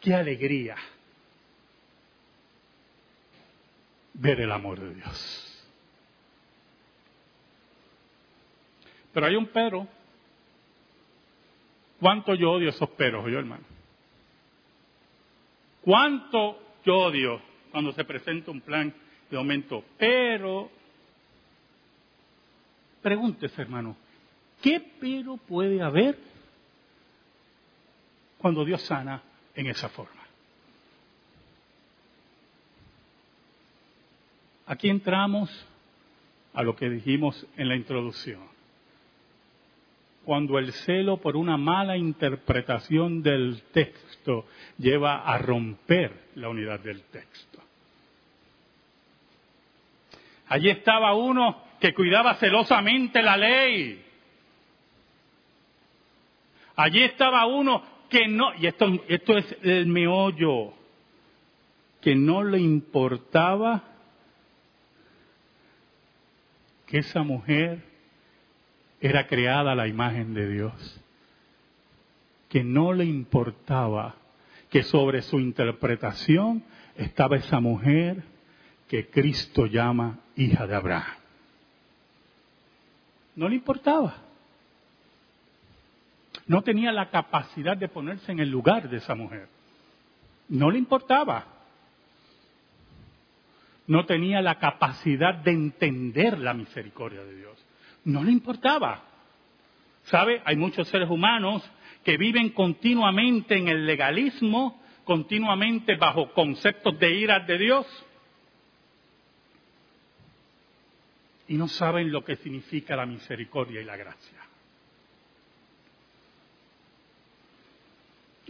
Qué 0.00 0.14
alegría 0.14 0.76
ver 4.14 4.40
el 4.40 4.52
amor 4.52 4.80
de 4.80 4.94
Dios. 4.94 5.46
Pero 9.12 9.26
hay 9.26 9.36
un 9.36 9.46
pero. 9.48 9.86
¿Cuánto 11.98 12.34
yo 12.34 12.52
odio 12.52 12.70
esos 12.70 12.88
peros, 12.90 13.24
yo 13.30 13.38
hermano? 13.38 13.64
¿Cuánto 15.82 16.58
yo 16.84 16.96
odio 16.96 17.40
cuando 17.70 17.92
se 17.92 18.04
presenta 18.04 18.50
un 18.50 18.60
plan 18.62 18.94
de 19.30 19.36
aumento? 19.36 19.84
Pero, 19.98 20.70
pregúntese 23.02 23.60
hermano, 23.60 23.96
¿qué 24.62 24.80
pero 24.98 25.36
puede 25.36 25.82
haber 25.82 26.18
cuando 28.38 28.64
Dios 28.64 28.80
sana 28.82 29.22
en 29.60 29.66
esa 29.66 29.88
forma? 29.90 30.22
Aquí 34.66 34.88
entramos 34.88 35.50
a 36.54 36.62
lo 36.62 36.74
que 36.76 36.88
dijimos 36.88 37.46
en 37.56 37.68
la 37.68 37.76
introducción. 37.76 38.40
Cuando 40.24 40.58
el 40.58 40.72
celo 40.72 41.18
por 41.18 41.36
una 41.36 41.56
mala 41.56 41.96
interpretación 41.96 43.22
del 43.22 43.62
texto 43.72 44.46
lleva 44.78 45.24
a 45.24 45.38
romper 45.38 46.28
la 46.36 46.48
unidad 46.48 46.80
del 46.80 47.02
texto. 47.04 47.58
Allí 50.48 50.70
estaba 50.70 51.14
uno 51.14 51.62
que 51.80 51.92
cuidaba 51.92 52.34
celosamente 52.36 53.22
la 53.22 53.36
ley. 53.36 54.04
Allí 56.76 57.02
estaba 57.02 57.46
uno 57.46 57.99
que 58.10 58.28
no, 58.28 58.54
y 58.56 58.66
esto, 58.66 58.86
esto 59.08 59.38
es 59.38 59.56
el 59.62 59.86
meollo, 59.86 60.74
que 62.00 62.14
no 62.14 62.42
le 62.42 62.58
importaba 62.58 63.84
que 66.86 66.98
esa 66.98 67.22
mujer 67.22 67.82
era 69.00 69.26
creada 69.26 69.72
a 69.72 69.76
la 69.76 69.86
imagen 69.86 70.34
de 70.34 70.48
Dios, 70.50 71.00
que 72.48 72.64
no 72.64 72.92
le 72.92 73.04
importaba 73.04 74.16
que 74.68 74.82
sobre 74.82 75.22
su 75.22 75.38
interpretación 75.40 76.64
estaba 76.96 77.36
esa 77.36 77.60
mujer 77.60 78.22
que 78.88 79.08
Cristo 79.08 79.66
llama 79.66 80.18
hija 80.36 80.66
de 80.66 80.74
Abraham. 80.74 81.16
No 83.36 83.48
le 83.48 83.54
importaba. 83.54 84.29
No 86.50 86.62
tenía 86.62 86.90
la 86.90 87.10
capacidad 87.10 87.76
de 87.76 87.88
ponerse 87.88 88.32
en 88.32 88.40
el 88.40 88.50
lugar 88.50 88.88
de 88.88 88.96
esa 88.96 89.14
mujer. 89.14 89.48
No 90.48 90.70
le 90.70 90.78
importaba 90.78 91.60
no 93.90 94.06
tenía 94.06 94.40
la 94.40 94.60
capacidad 94.60 95.34
de 95.34 95.50
entender 95.50 96.38
la 96.38 96.54
misericordia 96.54 97.24
de 97.24 97.34
Dios. 97.34 97.66
No 98.04 98.22
le 98.22 98.30
importaba. 98.30 99.02
¿Sabe? 100.04 100.40
Hay 100.44 100.54
muchos 100.54 100.86
seres 100.86 101.10
humanos 101.10 101.68
que 102.04 102.16
viven 102.16 102.50
continuamente 102.50 103.56
en 103.56 103.66
el 103.66 103.86
legalismo, 103.86 104.80
continuamente 105.02 105.96
bajo 105.96 106.32
conceptos 106.34 106.96
de 107.00 107.14
ira 107.14 107.40
de 107.40 107.58
Dios. 107.58 108.06
Y 111.48 111.56
no 111.56 111.66
saben 111.66 112.12
lo 112.12 112.22
que 112.22 112.36
significa 112.36 112.94
la 112.94 113.06
misericordia 113.06 113.80
y 113.80 113.84
la 113.84 113.96
gracia. 113.96 114.39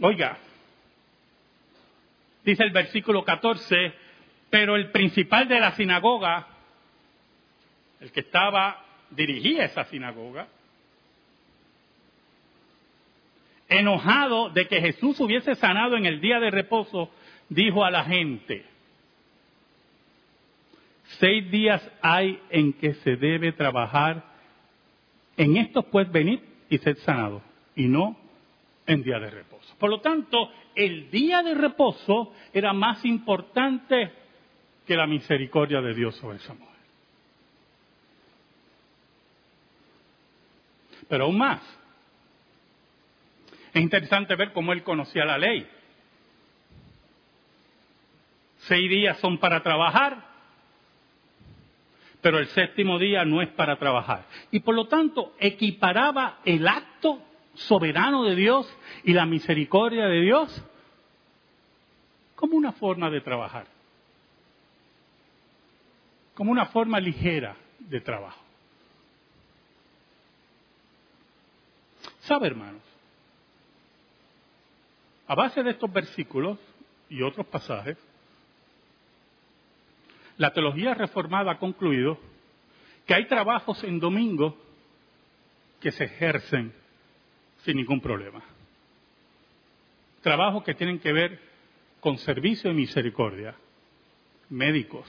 Oiga, 0.03 0.35
dice 2.43 2.63
el 2.63 2.71
versículo 2.71 3.23
14, 3.23 3.93
pero 4.49 4.75
el 4.75 4.89
principal 4.89 5.47
de 5.47 5.59
la 5.59 5.75
sinagoga, 5.75 6.47
el 7.99 8.11
que 8.11 8.21
estaba, 8.21 8.83
dirigía 9.11 9.65
esa 9.65 9.83
sinagoga, 9.85 10.47
enojado 13.69 14.49
de 14.49 14.67
que 14.67 14.81
Jesús 14.81 15.19
hubiese 15.19 15.53
sanado 15.53 15.95
en 15.95 16.07
el 16.07 16.19
día 16.19 16.39
de 16.39 16.49
reposo, 16.49 17.11
dijo 17.47 17.85
a 17.85 17.91
la 17.91 18.03
gente, 18.03 18.65
seis 21.19 21.49
días 21.51 21.87
hay 22.01 22.41
en 22.49 22.73
que 22.73 22.95
se 22.95 23.17
debe 23.17 23.51
trabajar, 23.51 24.23
en 25.37 25.57
estos 25.57 25.85
pues 25.85 26.11
venir 26.11 26.41
y 26.71 26.79
ser 26.79 26.95
sanado, 26.97 27.43
y 27.75 27.85
no 27.85 28.20
en 28.91 29.03
día 29.03 29.19
de 29.19 29.29
reposo. 29.29 29.73
Por 29.79 29.89
lo 29.89 30.01
tanto, 30.01 30.51
el 30.75 31.09
día 31.09 31.41
de 31.43 31.53
reposo 31.53 32.33
era 32.53 32.73
más 32.73 33.03
importante 33.05 34.11
que 34.85 34.95
la 34.95 35.07
misericordia 35.07 35.81
de 35.81 35.93
Dios 35.93 36.15
sobre 36.15 36.37
esa 36.37 36.53
mujer. 36.53 36.71
Pero 41.07 41.25
aún 41.25 41.37
más, 41.37 41.61
es 43.73 43.81
interesante 43.81 44.35
ver 44.35 44.51
cómo 44.51 44.73
él 44.73 44.83
conocía 44.83 45.25
la 45.25 45.37
ley. 45.37 45.67
Seis 48.59 48.89
días 48.89 49.17
son 49.19 49.37
para 49.37 49.63
trabajar, 49.63 50.25
pero 52.21 52.37
el 52.39 52.47
séptimo 52.47 52.99
día 52.99 53.23
no 53.25 53.41
es 53.41 53.49
para 53.49 53.77
trabajar. 53.77 54.25
Y 54.51 54.59
por 54.59 54.75
lo 54.75 54.87
tanto 54.87 55.33
equiparaba 55.39 56.39
el 56.45 56.67
acto 56.67 57.30
soberano 57.53 58.23
de 58.23 58.35
Dios 58.35 58.71
y 59.03 59.13
la 59.13 59.25
misericordia 59.25 60.05
de 60.07 60.21
Dios 60.21 60.63
como 62.35 62.55
una 62.55 62.71
forma 62.71 63.09
de 63.09 63.21
trabajar 63.21 63.67
como 66.41 66.51
una 66.51 66.65
forma 66.65 66.99
ligera 66.99 67.55
de 67.77 68.01
trabajo. 68.01 68.41
¿Sabe, 72.21 72.47
hermanos? 72.47 72.81
A 75.27 75.35
base 75.35 75.61
de 75.61 75.69
estos 75.69 75.93
versículos 75.93 76.57
y 77.09 77.21
otros 77.21 77.45
pasajes, 77.45 77.97
la 80.37 80.51
teología 80.51 80.93
reformada 80.93 81.51
ha 81.51 81.59
concluido 81.59 82.17
que 83.05 83.13
hay 83.13 83.27
trabajos 83.27 83.83
en 83.83 83.99
domingo 83.99 84.57
que 85.79 85.91
se 85.91 86.05
ejercen 86.05 86.73
sin 87.63 87.77
ningún 87.77 88.01
problema. 88.01 88.41
Trabajos 90.21 90.63
que 90.63 90.75
tienen 90.75 90.99
que 90.99 91.11
ver 91.11 91.39
con 91.99 92.17
servicio 92.17 92.69
de 92.69 92.75
misericordia, 92.75 93.55
médicos, 94.49 95.07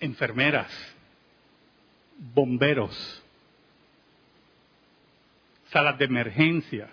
enfermeras, 0.00 0.70
bomberos, 2.16 3.22
salas 5.66 5.98
de 5.98 6.04
emergencias. 6.04 6.90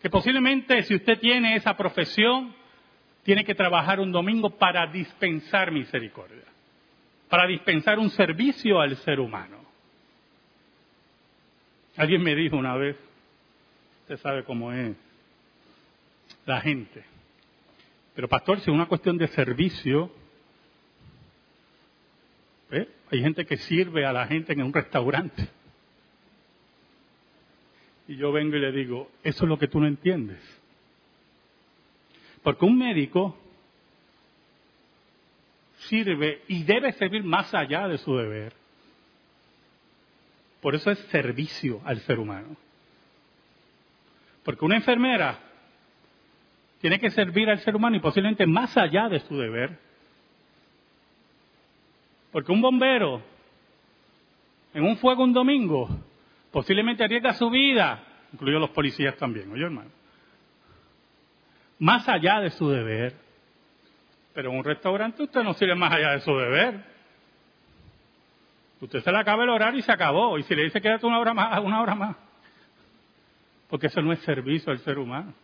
Que 0.00 0.10
posiblemente 0.10 0.82
si 0.84 0.94
usted 0.94 1.18
tiene 1.18 1.56
esa 1.56 1.76
profesión, 1.76 2.54
tiene 3.22 3.44
que 3.44 3.54
trabajar 3.54 4.00
un 4.00 4.12
domingo 4.12 4.50
para 4.50 4.86
dispensar 4.86 5.70
misericordia, 5.70 6.44
para 7.28 7.46
dispensar 7.46 7.98
un 7.98 8.10
servicio 8.10 8.80
al 8.80 8.96
ser 8.98 9.20
humano. 9.20 9.69
Alguien 12.00 12.22
me 12.22 12.34
dijo 12.34 12.56
una 12.56 12.76
vez, 12.76 12.96
usted 14.00 14.16
sabe 14.20 14.42
cómo 14.44 14.72
es 14.72 14.96
la 16.46 16.58
gente, 16.62 17.04
pero 18.14 18.26
pastor, 18.26 18.56
si 18.60 18.70
es 18.70 18.74
una 18.74 18.86
cuestión 18.86 19.18
de 19.18 19.28
servicio, 19.28 20.10
¿eh? 22.70 22.88
hay 23.12 23.20
gente 23.20 23.44
que 23.44 23.58
sirve 23.58 24.06
a 24.06 24.14
la 24.14 24.26
gente 24.26 24.54
en 24.54 24.62
un 24.62 24.72
restaurante. 24.72 25.46
Y 28.08 28.16
yo 28.16 28.32
vengo 28.32 28.56
y 28.56 28.60
le 28.60 28.72
digo, 28.72 29.10
eso 29.22 29.44
es 29.44 29.48
lo 29.50 29.58
que 29.58 29.68
tú 29.68 29.78
no 29.78 29.86
entiendes. 29.86 30.40
Porque 32.42 32.64
un 32.64 32.78
médico 32.78 33.38
sirve 35.80 36.44
y 36.48 36.62
debe 36.62 36.92
servir 36.92 37.24
más 37.24 37.52
allá 37.52 37.88
de 37.88 37.98
su 37.98 38.16
deber. 38.16 38.54
Por 40.60 40.74
eso 40.74 40.90
es 40.90 40.98
servicio 41.10 41.80
al 41.84 42.00
ser 42.00 42.18
humano. 42.18 42.56
Porque 44.44 44.64
una 44.64 44.76
enfermera 44.76 45.38
tiene 46.80 46.98
que 46.98 47.10
servir 47.10 47.48
al 47.50 47.60
ser 47.60 47.76
humano 47.76 47.96
y 47.96 48.00
posiblemente 48.00 48.46
más 48.46 48.76
allá 48.76 49.08
de 49.08 49.20
su 49.20 49.36
deber. 49.36 49.78
Porque 52.32 52.52
un 52.52 52.60
bombero 52.60 53.22
en 54.72 54.84
un 54.84 54.96
fuego 54.98 55.24
un 55.24 55.32
domingo 55.32 55.88
posiblemente 56.50 57.04
arriesga 57.04 57.34
su 57.34 57.50
vida, 57.50 58.02
incluidos 58.32 58.60
los 58.60 58.70
policías 58.70 59.16
también, 59.16 59.50
oye 59.52 59.64
hermano, 59.64 59.90
más 61.78 62.08
allá 62.08 62.40
de 62.40 62.50
su 62.50 62.68
deber. 62.68 63.14
Pero 64.32 64.50
en 64.50 64.58
un 64.58 64.64
restaurante 64.64 65.22
usted 65.22 65.42
no 65.42 65.54
sirve 65.54 65.74
más 65.74 65.92
allá 65.92 66.12
de 66.12 66.20
su 66.20 66.32
deber. 66.36 66.89
Usted 68.80 69.02
se 69.02 69.12
le 69.12 69.18
acaba 69.18 69.44
el 69.44 69.50
horario 69.50 69.78
y 69.78 69.82
se 69.82 69.92
acabó. 69.92 70.38
Y 70.38 70.42
si 70.44 70.54
le 70.54 70.64
dice 70.64 70.80
quédate 70.80 71.06
una 71.06 71.18
hora 71.18 71.34
más, 71.34 71.60
una 71.60 71.80
hora 71.80 71.94
más. 71.94 72.16
Porque 73.68 73.86
eso 73.88 74.00
no 74.02 74.12
es 74.12 74.20
servicio 74.20 74.72
al 74.72 74.78
ser 74.80 74.98
humano. 74.98 75.34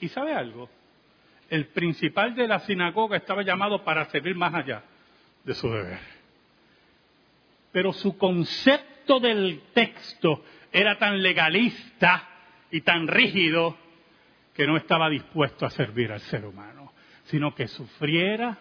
¿Y 0.00 0.08
sabe 0.08 0.34
algo? 0.34 0.68
El 1.50 1.66
principal 1.66 2.34
de 2.34 2.48
la 2.48 2.60
sinagoga 2.60 3.16
estaba 3.16 3.42
llamado 3.42 3.84
para 3.84 4.06
servir 4.06 4.34
más 4.34 4.54
allá 4.54 4.82
de 5.44 5.54
su 5.54 5.68
deber. 5.68 6.00
Pero 7.70 7.92
su 7.92 8.16
concepto 8.16 9.20
del 9.20 9.62
texto 9.74 10.42
era 10.72 10.98
tan 10.98 11.22
legalista 11.22 12.28
y 12.70 12.80
tan 12.80 13.06
rígido 13.06 13.76
que 14.54 14.66
no 14.66 14.76
estaba 14.76 15.08
dispuesto 15.08 15.66
a 15.66 15.70
servir 15.70 16.12
al 16.12 16.20
ser 16.20 16.44
humano, 16.46 16.92
sino 17.24 17.54
que 17.54 17.68
sufriera 17.68 18.58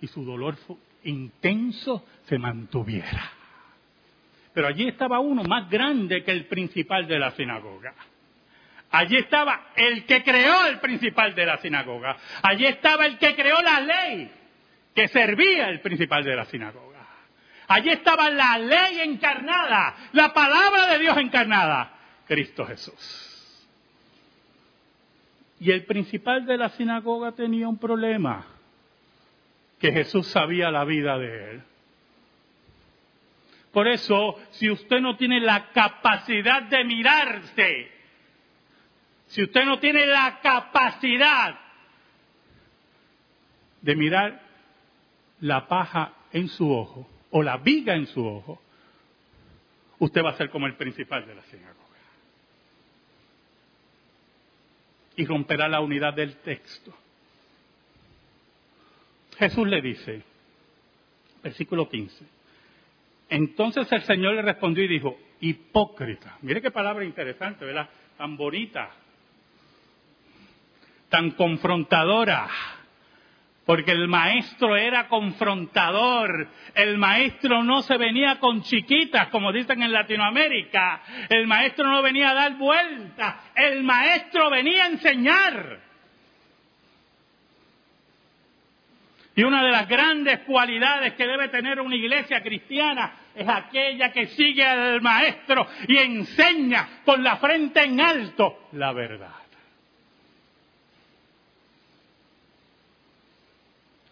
y 0.00 0.06
su 0.06 0.24
dolor 0.24 0.56
intenso 1.04 2.04
se 2.24 2.38
mantuviera. 2.38 3.30
Pero 4.52 4.68
allí 4.68 4.88
estaba 4.88 5.18
uno 5.18 5.42
más 5.44 5.68
grande 5.68 6.22
que 6.22 6.30
el 6.30 6.46
principal 6.46 7.06
de 7.06 7.18
la 7.18 7.32
sinagoga. 7.32 7.94
Allí 8.90 9.16
estaba 9.16 9.72
el 9.74 10.04
que 10.04 10.22
creó 10.22 10.66
el 10.66 10.78
principal 10.78 11.34
de 11.34 11.46
la 11.46 11.58
sinagoga. 11.58 12.16
Allí 12.42 12.66
estaba 12.66 13.06
el 13.06 13.18
que 13.18 13.34
creó 13.34 13.60
la 13.60 13.80
ley 13.80 14.30
que 14.94 15.08
servía 15.08 15.68
el 15.68 15.80
principal 15.80 16.24
de 16.24 16.36
la 16.36 16.44
sinagoga. 16.44 16.94
Allí 17.66 17.90
estaba 17.90 18.30
la 18.30 18.58
ley 18.58 19.00
encarnada, 19.00 19.96
la 20.12 20.32
palabra 20.32 20.86
de 20.92 20.98
Dios 21.00 21.16
encarnada, 21.16 21.92
Cristo 22.26 22.64
Jesús. 22.66 23.66
Y 25.58 25.70
el 25.70 25.84
principal 25.84 26.46
de 26.46 26.58
la 26.58 26.68
sinagoga 26.70 27.32
tenía 27.32 27.66
un 27.68 27.78
problema, 27.78 28.46
que 29.84 29.92
Jesús 29.92 30.28
sabía 30.28 30.70
la 30.70 30.86
vida 30.86 31.18
de 31.18 31.50
él. 31.50 31.62
Por 33.70 33.86
eso, 33.86 34.40
si 34.52 34.70
usted 34.70 34.98
no 35.00 35.18
tiene 35.18 35.40
la 35.40 35.72
capacidad 35.72 36.62
de 36.62 36.84
mirarse 36.84 37.90
si 39.26 39.42
usted 39.42 39.64
no 39.66 39.78
tiene 39.80 40.06
la 40.06 40.40
capacidad 40.40 41.58
de 43.82 43.94
mirar 43.94 44.40
la 45.40 45.68
paja 45.68 46.14
en 46.32 46.48
su 46.48 46.72
ojo 46.72 47.06
o 47.30 47.42
la 47.42 47.58
viga 47.58 47.94
en 47.94 48.06
su 48.06 48.24
ojo, 48.26 48.62
usted 49.98 50.22
va 50.24 50.30
a 50.30 50.36
ser 50.36 50.48
como 50.48 50.66
el 50.66 50.76
principal 50.76 51.26
de 51.26 51.34
la 51.34 51.42
sinagoga. 51.42 51.82
Y 55.16 55.26
romperá 55.26 55.68
la 55.68 55.80
unidad 55.80 56.14
del 56.14 56.36
texto. 56.36 57.03
Jesús 59.38 59.66
le 59.66 59.80
dice, 59.80 60.22
versículo 61.42 61.88
15, 61.88 62.24
entonces 63.30 63.90
el 63.90 64.02
Señor 64.02 64.34
le 64.34 64.42
respondió 64.42 64.84
y 64.84 64.88
dijo, 64.88 65.18
hipócrita. 65.40 66.38
Mire 66.42 66.62
qué 66.62 66.70
palabra 66.70 67.04
interesante, 67.04 67.64
¿verdad? 67.64 67.88
Tan 68.16 68.36
bonita 68.36 68.90
tan 71.14 71.30
confrontadora. 71.30 72.48
Porque 73.64 73.92
el 73.92 74.08
maestro 74.08 74.76
era 74.76 75.06
confrontador. 75.06 76.48
El 76.74 76.98
maestro 76.98 77.62
no 77.62 77.82
se 77.82 77.96
venía 77.96 78.40
con 78.40 78.62
chiquitas, 78.62 79.28
como 79.28 79.52
dicen 79.52 79.80
en 79.80 79.92
Latinoamérica. 79.92 81.02
El 81.28 81.46
maestro 81.46 81.88
no 81.88 82.02
venía 82.02 82.30
a 82.30 82.34
dar 82.34 82.56
vueltas. 82.56 83.36
El 83.54 83.84
maestro 83.84 84.50
venía 84.50 84.82
a 84.82 84.88
enseñar. 84.88 85.78
Y 89.36 89.42
una 89.42 89.64
de 89.64 89.72
las 89.72 89.88
grandes 89.88 90.40
cualidades 90.40 91.14
que 91.14 91.26
debe 91.26 91.48
tener 91.48 91.80
una 91.80 91.96
iglesia 91.96 92.40
cristiana 92.42 93.14
es 93.34 93.48
aquella 93.48 94.12
que 94.12 94.26
sigue 94.28 94.64
al 94.64 95.00
maestro 95.00 95.66
y 95.88 95.96
enseña 95.98 97.00
con 97.04 97.22
la 97.22 97.36
frente 97.38 97.82
en 97.82 98.00
alto 98.00 98.68
la 98.72 98.92
verdad. 98.92 99.44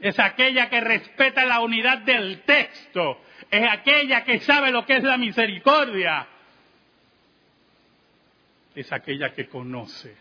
es 0.02 0.18
aquella 0.18 0.68
que 0.68 0.80
respeta 0.80 1.46
la 1.46 1.60
unidad 1.60 1.98
del 1.98 2.42
texto, 2.42 3.20
es 3.48 3.64
aquella 3.70 4.24
que 4.24 4.40
sabe 4.40 4.72
lo 4.72 4.84
que 4.84 4.96
es 4.96 5.04
la 5.04 5.16
misericordia, 5.16 6.26
es 8.74 8.92
aquella 8.92 9.32
que 9.32 9.46
conoce 9.46 10.16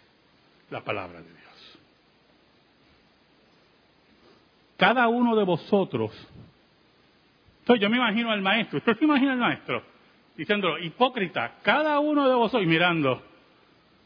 la 0.69 0.81
palabra 0.81 1.21
de 1.21 1.33
Dios. 1.33 1.40
Cada 4.81 5.07
uno 5.09 5.35
de 5.35 5.43
vosotros, 5.43 6.11
entonces 7.59 7.83
yo 7.83 7.87
me 7.87 7.97
imagino 7.97 8.31
al 8.31 8.41
maestro, 8.41 8.79
¿usted 8.79 8.97
se 8.97 9.05
imagina 9.05 9.33
al 9.33 9.37
maestro? 9.37 9.83
Diciéndolo, 10.35 10.79
hipócrita, 10.79 11.59
cada 11.61 11.99
uno 11.99 12.27
de 12.27 12.33
vosotros, 12.33 12.63
y 12.63 12.65
mirando, 12.65 13.21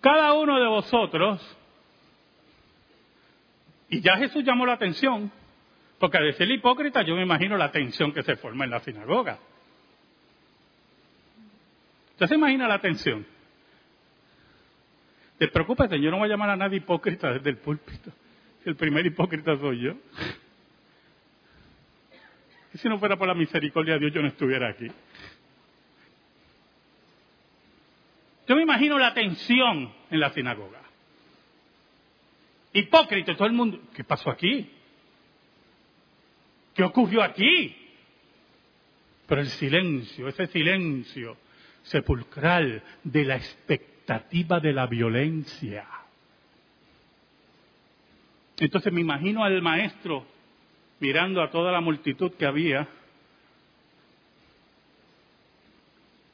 cada 0.01 0.33
uno 0.33 0.59
de 0.59 0.67
vosotros, 0.67 1.57
y 3.87 4.01
ya 4.01 4.17
Jesús 4.17 4.43
llamó 4.43 4.65
la 4.65 4.73
atención, 4.73 5.31
porque 5.97 6.17
al 6.17 6.25
decir 6.25 6.51
hipócrita 6.51 7.03
yo 7.03 7.15
me 7.15 7.23
imagino 7.23 7.55
la 7.55 7.71
tensión 7.71 8.11
que 8.11 8.23
se 8.23 8.35
forma 8.35 8.65
en 8.65 8.71
la 8.71 8.81
sinagoga. 8.81 9.39
¿Usted 12.11 12.27
se 12.27 12.35
imagina 12.35 12.67
la 12.67 12.79
tensión? 12.79 13.25
Te 15.37 15.47
preocupes, 15.47 15.89
yo 16.01 16.11
no 16.11 16.17
voy 16.17 16.27
a 16.27 16.31
llamar 16.31 16.49
a 16.49 16.57
nadie 16.57 16.79
hipócrita 16.79 17.31
desde 17.31 17.49
el 17.49 17.59
púlpito. 17.59 18.11
El 18.65 18.75
primer 18.75 19.05
hipócrita 19.05 19.57
soy 19.57 19.79
yo. 19.79 19.93
Si 22.75 22.89
no 22.89 22.99
fuera 22.99 23.17
por 23.17 23.27
la 23.27 23.33
misericordia 23.33 23.93
de 23.93 23.99
Dios, 24.01 24.13
yo 24.13 24.21
no 24.21 24.27
estuviera 24.27 24.69
aquí. 24.69 24.87
Yo 28.47 28.55
me 28.55 28.63
imagino 28.63 28.99
la 28.99 29.13
tensión 29.13 29.91
en 30.11 30.19
la 30.19 30.31
sinagoga. 30.31 30.81
Hipócrita, 32.73 33.35
todo 33.35 33.47
el 33.47 33.53
mundo. 33.53 33.79
¿Qué 33.93 34.03
pasó 34.03 34.29
aquí? 34.29 34.69
¿Qué 36.73 36.83
ocurrió 36.83 37.23
aquí? 37.23 37.73
Pero 39.25 39.41
el 39.41 39.47
silencio, 39.47 40.27
ese 40.27 40.47
silencio, 40.47 41.37
sepulcral 41.83 42.83
de 43.03 43.23
la 43.23 43.37
expectativa 43.37 44.59
de 44.59 44.73
la 44.73 44.85
violencia. 44.85 45.87
Entonces 48.57 48.91
me 48.91 49.01
imagino 49.01 49.43
al 49.43 49.61
maestro 49.61 50.34
mirando 50.99 51.41
a 51.41 51.49
toda 51.49 51.71
la 51.71 51.81
multitud 51.81 52.31
que 52.33 52.45
había. 52.45 52.87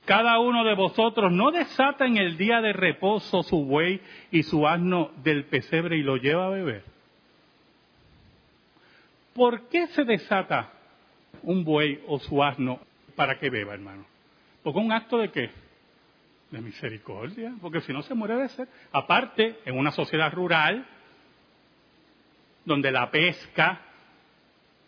Cada 0.06 0.40
uno 0.40 0.64
de 0.64 0.76
vosotros 0.76 1.32
no 1.32 1.52
desata 1.52 2.06
en 2.06 2.18
el 2.18 2.38
día 2.38 2.62
de 2.62 2.74
reposo 2.74 3.44
su 3.44 3.66
buey 3.66 4.02
y 4.32 4.44
su 4.44 4.68
asno 4.68 5.12
del 5.24 5.46
pesebre 5.46 5.98
y 5.98 6.04
lo 6.04 6.18
lleva 6.18 6.48
a 6.48 6.50
beber. 6.50 6.84
¿Por 9.34 9.70
qué 9.70 9.88
se 9.88 10.04
desata 10.04 10.72
un 11.44 11.64
buey 11.64 12.04
o 12.08 12.20
su 12.20 12.44
asno 12.44 12.80
para 13.16 13.40
que 13.40 13.50
beba, 13.50 13.74
hermano? 13.74 14.06
Porque 14.64 14.80
un 14.80 14.92
acto 14.92 15.18
de 15.18 15.32
qué? 15.32 15.50
De 16.50 16.60
misericordia, 16.60 17.54
porque 17.62 17.82
si 17.82 17.94
no 17.94 18.02
se 18.02 18.14
muere 18.14 18.36
de 18.36 18.50
sed. 18.50 18.68
Aparte, 18.92 19.60
en 19.64 19.78
una 19.78 19.92
sociedad 19.92 20.34
rural, 20.34 20.86
donde 22.66 22.92
la 22.92 23.10
pesca, 23.10 23.82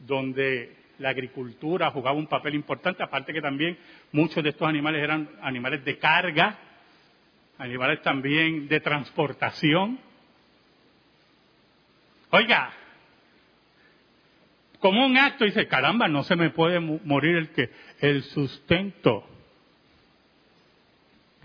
donde 0.05 0.75
la 0.99 1.09
agricultura 1.09 1.91
jugaba 1.91 2.17
un 2.17 2.27
papel 2.27 2.55
importante, 2.55 3.03
aparte 3.03 3.33
que 3.33 3.41
también 3.41 3.77
muchos 4.11 4.43
de 4.43 4.49
estos 4.49 4.67
animales 4.67 5.03
eran 5.03 5.29
animales 5.41 5.83
de 5.83 5.97
carga, 5.97 6.57
animales 7.57 8.01
también 8.01 8.67
de 8.67 8.79
transportación. 8.79 9.99
Oiga, 12.29 12.73
como 14.79 15.05
un 15.05 15.17
acto 15.17 15.45
dice, 15.45 15.67
caramba, 15.67 16.07
no 16.07 16.23
se 16.23 16.35
me 16.35 16.49
puede 16.49 16.79
morir 16.79 17.37
el 17.37 17.49
que 17.49 17.69
el 17.99 18.23
sustento. 18.23 19.25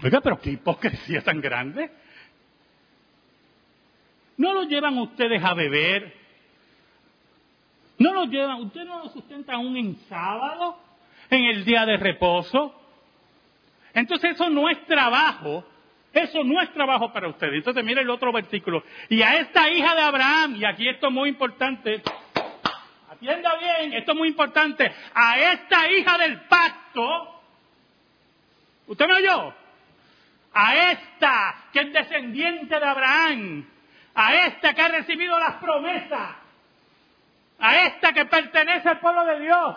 Oiga, 0.03 0.21
pero 0.21 0.40
qué 0.40 0.51
hipocresía 0.51 1.23
tan 1.23 1.40
grande. 1.40 1.90
¿No 4.37 4.53
lo 4.55 4.64
llevan 4.64 4.99
ustedes 4.99 5.42
a 5.42 5.55
beber? 5.55 6.17
¿No 7.98 8.14
lo 8.14 8.24
llevan? 8.26 8.62
¿Usted 8.62 8.84
no 8.84 9.00
lo 9.00 9.08
sustenta 9.11 9.54
aún 9.54 9.76
en 9.76 9.96
sábado? 10.08 10.78
¿En 11.30 11.44
el 11.44 11.64
día 11.64 11.84
de 11.84 11.96
reposo? 11.96 12.74
Entonces 13.92 14.34
eso 14.34 14.48
no 14.48 14.68
es 14.68 14.84
trabajo. 14.87 15.64
Eso 16.12 16.42
no 16.42 16.61
es 16.62 16.72
trabajo 16.72 17.12
para 17.12 17.28
ustedes. 17.28 17.54
Entonces 17.54 17.84
mire 17.84 18.00
el 18.00 18.11
otro 18.11 18.32
versículo. 18.32 18.82
Y 19.08 19.22
a 19.22 19.40
esta 19.40 19.68
hija 19.70 19.94
de 19.94 20.02
Abraham, 20.02 20.56
y 20.56 20.64
aquí 20.64 20.88
esto 20.88 21.08
es 21.08 21.12
muy 21.12 21.28
importante, 21.28 22.02
atienda 23.11 23.56
bien, 23.56 23.92
esto 23.92 24.12
es 24.12 24.18
muy 24.18 24.28
importante, 24.28 24.90
a 25.14 25.38
esta 25.38 25.90
hija 25.90 26.16
del 26.18 26.40
pacto, 26.42 27.42
¿usted 28.87 29.06
me 29.06 29.14
oyó? 29.14 29.54
A 30.54 30.90
esta 30.92 31.64
que 31.72 31.80
es 31.80 31.92
descendiente 31.92 32.78
de 32.78 32.87
Abraham, 32.87 33.68
a 34.14 34.34
esta 34.46 34.72
que 34.72 34.82
ha 34.82 34.88
recibido 34.88 35.38
las 35.38 35.56
promesas, 35.56 36.37
a 37.59 37.87
esta 37.87 38.12
que 38.12 38.27
pertenece 38.27 38.88
al 38.88 39.01
pueblo 39.01 39.25
de 39.25 39.40
Dios. 39.40 39.77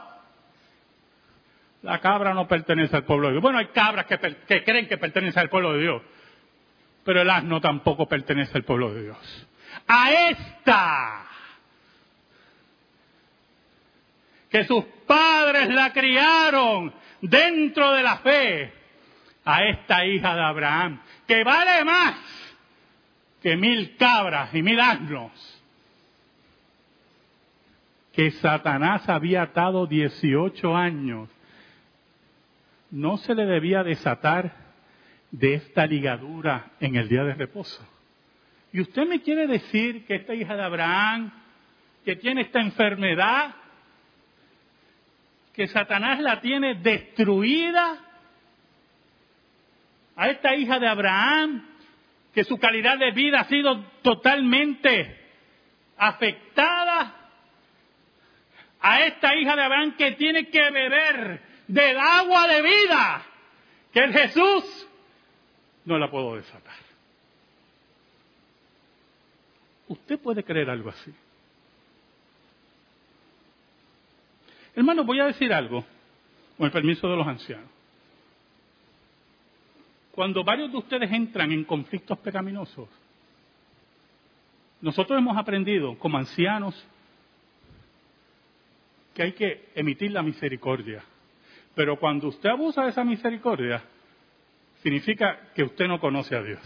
La 1.82 2.00
cabra 2.00 2.34
no 2.34 2.48
pertenece 2.48 2.96
al 2.96 3.06
pueblo 3.06 3.28
de 3.28 3.34
Dios. 3.34 3.42
Bueno, 3.42 3.58
hay 3.58 3.68
cabras 3.68 4.06
que, 4.06 4.64
creen 4.64 4.88
que 4.88 4.98
pertenece 4.98 5.40
al 5.40 5.50
pueblo 5.50 5.74
de 5.74 5.82
Dios, 5.82 6.02
pero 7.04 7.22
el 7.22 7.30
asno 7.30 7.60
tampoco 7.60 8.08
pertenece 8.08 8.56
al 8.56 8.64
pueblo 8.64 8.94
de 8.94 9.04
Dios. 9.04 9.48
A 9.88 10.12
esta 10.12 11.28
que 14.50 14.66
sus 14.66 14.84
padres 15.08 15.70
la 15.70 15.92
criaron 15.94 16.94
dentro 17.22 17.94
de 17.94 18.04
la 18.04 18.18
fe 18.18 18.74
a 19.46 19.64
esta 19.64 20.06
hija 20.06 20.36
de 20.36 20.42
Abraham, 20.42 21.02
que 21.26 21.44
vale 21.44 21.84
más 21.84 22.16
que 23.42 23.56
mil 23.56 23.96
cabras 23.98 24.54
y 24.54 24.62
mil 24.62 24.80
asnos, 24.80 25.32
que 28.14 28.32
Satanás 28.32 29.08
había 29.08 29.44
atado 29.44 29.88
18 29.88 30.76
años, 30.76 31.30
no 32.90 33.18
se 33.18 33.34
le 33.36 33.46
debía 33.46 33.84
desatar 33.84 34.54
de 35.32 35.54
esta 35.54 35.86
ligadura 35.86 36.72
en 36.80 36.96
el 36.96 37.08
día 37.08 37.24
de 37.24 37.34
reposo. 37.34 37.88
Y 38.74 38.82
usted 38.82 39.08
me 39.08 39.22
quiere 39.22 39.48
decir 39.48 40.06
que 40.06 40.16
esta 40.16 40.34
hija 40.34 40.56
de 40.56 40.64
Abraham, 40.64 41.32
que 42.04 42.16
tiene 42.18 42.42
esta 42.42 42.60
enfermedad, 42.60 43.56
que 45.54 45.68
Satanás 45.68 46.20
la 46.20 46.42
tiene 46.42 46.76
destruida, 46.76 48.12
a 50.16 50.30
esta 50.30 50.56
hija 50.56 50.80
de 50.80 50.88
Abraham, 50.88 51.66
que 52.34 52.44
su 52.44 52.58
calidad 52.58 52.98
de 52.98 53.12
vida 53.12 53.40
ha 53.42 53.46
sido 53.46 53.84
totalmente 54.02 55.18
afectada, 55.98 56.91
a 58.82 59.06
esta 59.06 59.36
hija 59.36 59.56
de 59.56 59.62
Abraham 59.62 59.96
que 59.96 60.12
tiene 60.14 60.50
que 60.50 60.72
beber 60.72 61.42
del 61.68 61.98
agua 61.98 62.48
de 62.48 62.62
vida, 62.62 63.26
que 63.94 64.04
es 64.04 64.12
Jesús, 64.12 64.88
no 65.86 65.98
la 65.98 66.10
puedo 66.10 66.36
desatar. 66.36 66.76
¿Usted 69.88 70.20
puede 70.20 70.44
creer 70.44 70.70
algo 70.70 70.90
así? 70.90 71.14
Hermano, 74.76 75.04
voy 75.04 75.20
a 75.20 75.26
decir 75.26 75.54
algo, 75.54 75.86
con 76.58 76.66
el 76.66 76.72
permiso 76.72 77.10
de 77.10 77.18
los 77.18 77.28
ancianos. 77.28 77.70
Cuando 80.14 80.44
varios 80.44 80.72
de 80.72 80.78
ustedes 80.78 81.12
entran 81.12 81.52
en 81.52 81.64
conflictos 81.66 82.18
pecaminosos, 82.20 82.88
nosotros 84.82 85.18
hemos 85.18 85.38
aprendido 85.38 85.98
como 86.00 86.18
ancianos 86.18 86.86
que 89.14 89.24
hay 89.24 89.34
que 89.34 89.70
emitir 89.76 90.12
la 90.12 90.22
misericordia. 90.22 91.04
Pero 91.76 91.98
cuando 91.98 92.28
usted 92.28 92.50
abusa 92.50 92.84
de 92.84 92.90
esa 92.90 93.04
misericordia, 93.04 93.84
significa 94.82 95.52
que 95.54 95.64
usted 95.64 95.88
no 95.88 96.00
conoce 96.00 96.36
a 96.36 96.44
Dios. 96.44 96.60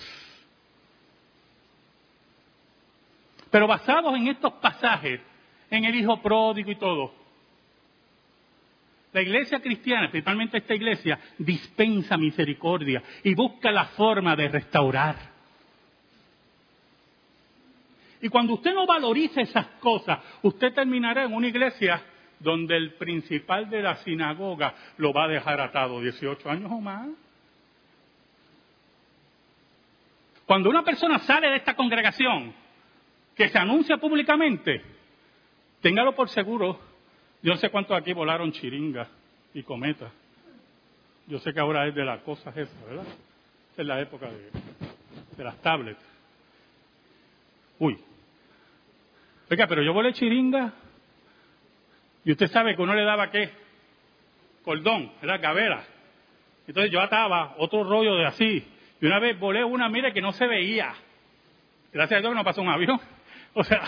Pero 3.51 3.67
basados 3.67 4.15
en 4.15 4.27
estos 4.27 4.53
pasajes, 4.53 5.21
en 5.69 5.86
el 5.86 5.95
Hijo 5.95 6.21
pródigo 6.21 6.71
y 6.71 6.75
todo, 6.75 7.13
la 9.13 9.21
iglesia 9.21 9.62
cristiana, 9.62 10.12
principalmente 10.12 10.58
esta 10.58 10.75
iglesia, 10.75 11.17
dispensa 11.38 12.17
misericordia 12.17 13.01
y 13.23 13.34
busca 13.34 13.71
la 13.71 13.86
forma 13.86 14.36
de 14.36 14.49
restaurar. 14.49 15.15
Y 18.21 18.27
cuando 18.27 18.55
usted 18.55 18.73
no 18.73 18.86
valoriza 18.86 19.39
esas 19.39 19.67
cosas, 19.79 20.19
usted 20.41 20.73
terminará 20.73 21.23
en 21.23 21.34
una 21.34 21.47
iglesia 21.47 22.03
donde 22.45 22.77
el 22.77 22.93
principal 22.93 23.69
de 23.69 23.81
la 23.81 23.97
sinagoga 23.97 24.73
lo 24.97 25.12
va 25.12 25.25
a 25.25 25.27
dejar 25.27 25.60
atado 25.60 25.99
18 25.99 26.49
años 26.49 26.71
o 26.71 26.79
más. 26.79 27.10
Cuando 30.45 30.69
una 30.69 30.84
persona 30.84 31.19
sale 31.19 31.49
de 31.49 31.58
esta 31.58 31.75
congregación, 31.75 32.53
que 33.36 33.49
se 33.49 33.58
anuncia 33.58 33.97
públicamente, 33.97 34.81
téngalo 35.81 36.15
por 36.15 36.29
seguro 36.29 36.79
yo 37.45 37.51
no 37.51 37.58
sé 37.58 37.69
cuántos 37.69 37.95
aquí 37.95 38.12
volaron 38.12 38.51
chiringa 38.51 39.08
y 39.53 39.62
cometa. 39.62 40.10
Yo 41.27 41.38
sé 41.38 41.53
que 41.53 41.60
ahora 41.60 41.88
es 41.88 41.93
de 41.93 42.03
las 42.03 42.21
cosas 42.21 42.58
esas, 42.58 42.86
¿verdad? 42.88 43.05
Es 43.77 43.86
la 43.86 44.01
época 44.01 44.25
de, 44.25 44.49
de 45.38 45.43
las 45.43 45.62
tablets. 45.62 46.01
Uy. 47.77 47.99
Oiga, 49.51 49.67
pero 49.67 49.84
yo 49.84 49.93
volé 49.93 50.12
chiringa 50.13 50.73
y 52.25 52.31
usted 52.31 52.47
sabe 52.47 52.75
que 52.75 52.81
uno 52.81 52.95
le 52.95 53.03
daba 53.03 53.29
qué? 53.29 53.51
Cordón, 54.63 55.11
era 55.21 55.38
gavera. 55.38 55.85
Entonces 56.67 56.91
yo 56.91 56.99
ataba 56.99 57.53
otro 57.59 57.83
rollo 57.83 58.15
de 58.15 58.25
así. 58.25 58.67
Y 58.99 59.05
una 59.05 59.19
vez 59.19 59.39
volé 59.39 59.63
una, 59.63 59.88
mire, 59.89 60.11
que 60.11 60.21
no 60.21 60.33
se 60.33 60.47
veía. 60.47 60.93
Gracias 61.93 62.17
a 62.17 62.21
Dios 62.21 62.31
que 62.31 62.38
no 62.38 62.43
pasó 62.43 62.61
un 62.61 62.69
avión. 62.69 62.99
O 63.57 63.63
sea, 63.63 63.83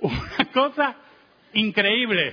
una 0.00 0.52
cosa 0.52 0.94
increíble. 1.52 2.32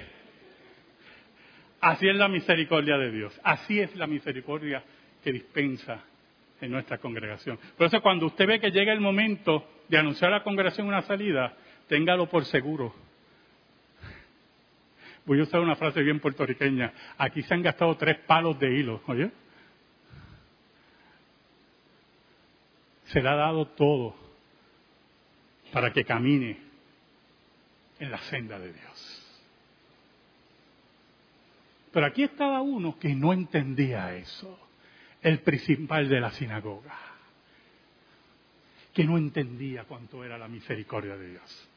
Así 1.82 2.08
es 2.08 2.16
la 2.16 2.28
misericordia 2.28 3.00
de 3.00 3.10
Dios. 3.10 3.42
Así 3.44 3.80
es 3.80 3.96
la 3.96 4.06
misericordia 4.06 4.84
que 5.24 5.32
dispensa 5.32 6.04
en 6.62 6.70
nuestra 6.70 7.00
congregación. 7.00 7.58
Por 7.76 7.88
eso 7.88 8.00
cuando 8.02 8.28
usted 8.28 8.46
ve 8.46 8.60
que 8.60 8.70
llega 8.70 8.94
el 8.94 9.02
momento 9.02 9.68
de 9.88 9.98
anunciar 9.98 10.32
a 10.32 10.38
la 10.38 10.44
congregación 10.44 10.86
una 10.86 11.02
salida, 11.02 11.56
téngalo 11.88 12.28
por 12.30 12.46
seguro. 12.46 12.94
Voy 15.26 15.40
a 15.40 15.44
usar 15.44 15.60
una 15.62 15.76
frase 15.76 16.02
bien 16.02 16.20
puertorriqueña. 16.20 16.94
Aquí 17.18 17.42
se 17.44 17.54
han 17.54 17.64
gastado 17.64 17.96
tres 17.98 18.20
palos 18.20 18.60
de 18.60 18.72
hilo, 18.72 19.02
¿oye? 19.08 19.32
Se 23.06 23.22
le 23.22 23.30
ha 23.30 23.36
dado 23.36 23.68
todo 23.68 24.16
para 25.72 25.92
que 25.92 26.04
camine 26.06 26.60
en 28.00 28.12
la 28.12 28.18
senda 28.20 28.60
de 28.60 28.72
Dios. 28.72 29.22
Pero 31.92 32.06
aquí 32.06 32.24
estaba 32.24 32.62
uno 32.62 33.00
que 33.00 33.16
no 33.16 33.34
entendía 33.34 34.16
eso. 34.16 34.60
el 35.26 35.40
principal 35.40 36.08
de 36.08 36.20
la 36.20 36.30
sinagoga, 36.30 36.96
que 38.94 39.04
no 39.06 39.18
entendía 39.18 39.86
cuánto 39.86 40.24
era 40.24 40.38
la 40.38 40.48
misericordia 40.48 41.18
de 41.18 41.32
Dios, 41.32 41.70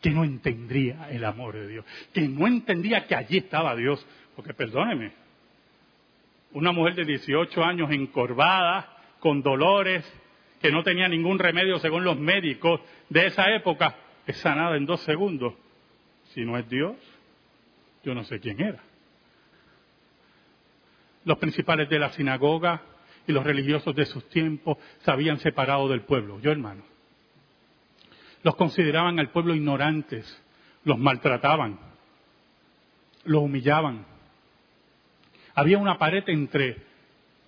que 0.00 0.10
no 0.10 0.24
entendía 0.24 1.08
el 1.10 1.24
amor 1.24 1.54
de 1.54 1.68
Dios, 1.68 1.84
que 2.12 2.22
no 2.22 2.46
entendía 2.46 3.06
que 3.06 3.14
allí 3.14 3.38
estaba 3.38 3.74
Dios, 3.74 4.04
porque 4.36 4.54
perdóneme, 4.54 5.12
una 6.52 6.72
mujer 6.72 6.94
de 6.94 7.04
18 7.04 7.62
años 7.62 7.90
encorvada, 7.90 8.96
con 9.20 9.42
dolores, 9.42 10.04
que 10.60 10.70
no 10.70 10.82
tenía 10.82 11.08
ningún 11.08 11.38
remedio 11.38 11.78
según 11.78 12.04
los 12.04 12.18
médicos 12.18 12.80
de 13.08 13.26
esa 13.26 13.52
época, 13.54 13.96
es 14.26 14.36
sanada 14.38 14.76
en 14.76 14.86
dos 14.86 15.00
segundos. 15.02 15.54
Si 16.34 16.44
no 16.44 16.58
es 16.58 16.68
Dios, 16.68 16.96
yo 18.04 18.14
no 18.14 18.24
sé 18.24 18.40
quién 18.40 18.60
era. 18.60 18.82
Los 21.24 21.38
principales 21.38 21.88
de 21.88 21.98
la 21.98 22.10
sinagoga 22.10 22.82
y 23.26 23.32
los 23.32 23.44
religiosos 23.44 23.94
de 23.94 24.06
sus 24.06 24.28
tiempos 24.28 24.78
se 25.00 25.10
habían 25.10 25.38
separado 25.38 25.88
del 25.88 26.02
pueblo. 26.02 26.40
Yo, 26.40 26.50
hermano, 26.50 26.82
los 28.42 28.56
consideraban 28.56 29.18
al 29.18 29.30
pueblo 29.30 29.54
ignorantes, 29.54 30.42
los 30.84 30.98
maltrataban, 30.98 31.78
los 33.24 33.42
humillaban. 33.42 34.06
Había 35.54 35.78
una 35.78 35.98
pared 35.98 36.24
entre 36.28 36.76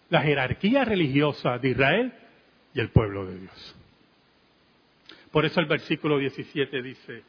la 0.08 0.22
jerarquía 0.22 0.84
religiosa 0.84 1.58
de 1.58 1.68
Israel 1.70 2.12
y 2.74 2.80
el 2.80 2.90
pueblo 2.90 3.24
de 3.26 3.38
Dios. 3.38 3.76
Por 5.30 5.44
eso 5.44 5.60
el 5.60 5.66
versículo 5.66 6.18
17 6.18 6.82
dice, 6.82 7.22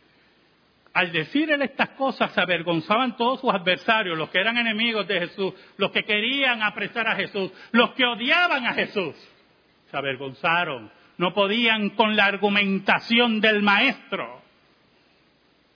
al 0.93 1.11
decir 1.11 1.49
él 1.51 1.61
estas 1.61 1.89
cosas 1.91 2.33
se 2.33 2.41
avergonzaban 2.41 3.15
todos 3.15 3.39
sus 3.39 3.53
adversarios, 3.53 4.17
los 4.17 4.29
que 4.29 4.39
eran 4.39 4.57
enemigos 4.57 5.07
de 5.07 5.19
Jesús, 5.19 5.53
los 5.77 5.91
que 5.91 6.03
querían 6.03 6.61
apresar 6.63 7.07
a 7.07 7.15
Jesús, 7.15 7.51
los 7.71 7.91
que 7.91 8.05
odiaban 8.05 8.65
a 8.65 8.73
Jesús. 8.73 9.15
Se 9.89 9.97
avergonzaron, 9.97 10.91
no 11.17 11.33
podían 11.33 11.91
con 11.91 12.15
la 12.15 12.25
argumentación 12.25 13.41
del 13.41 13.61
maestro. 13.61 14.41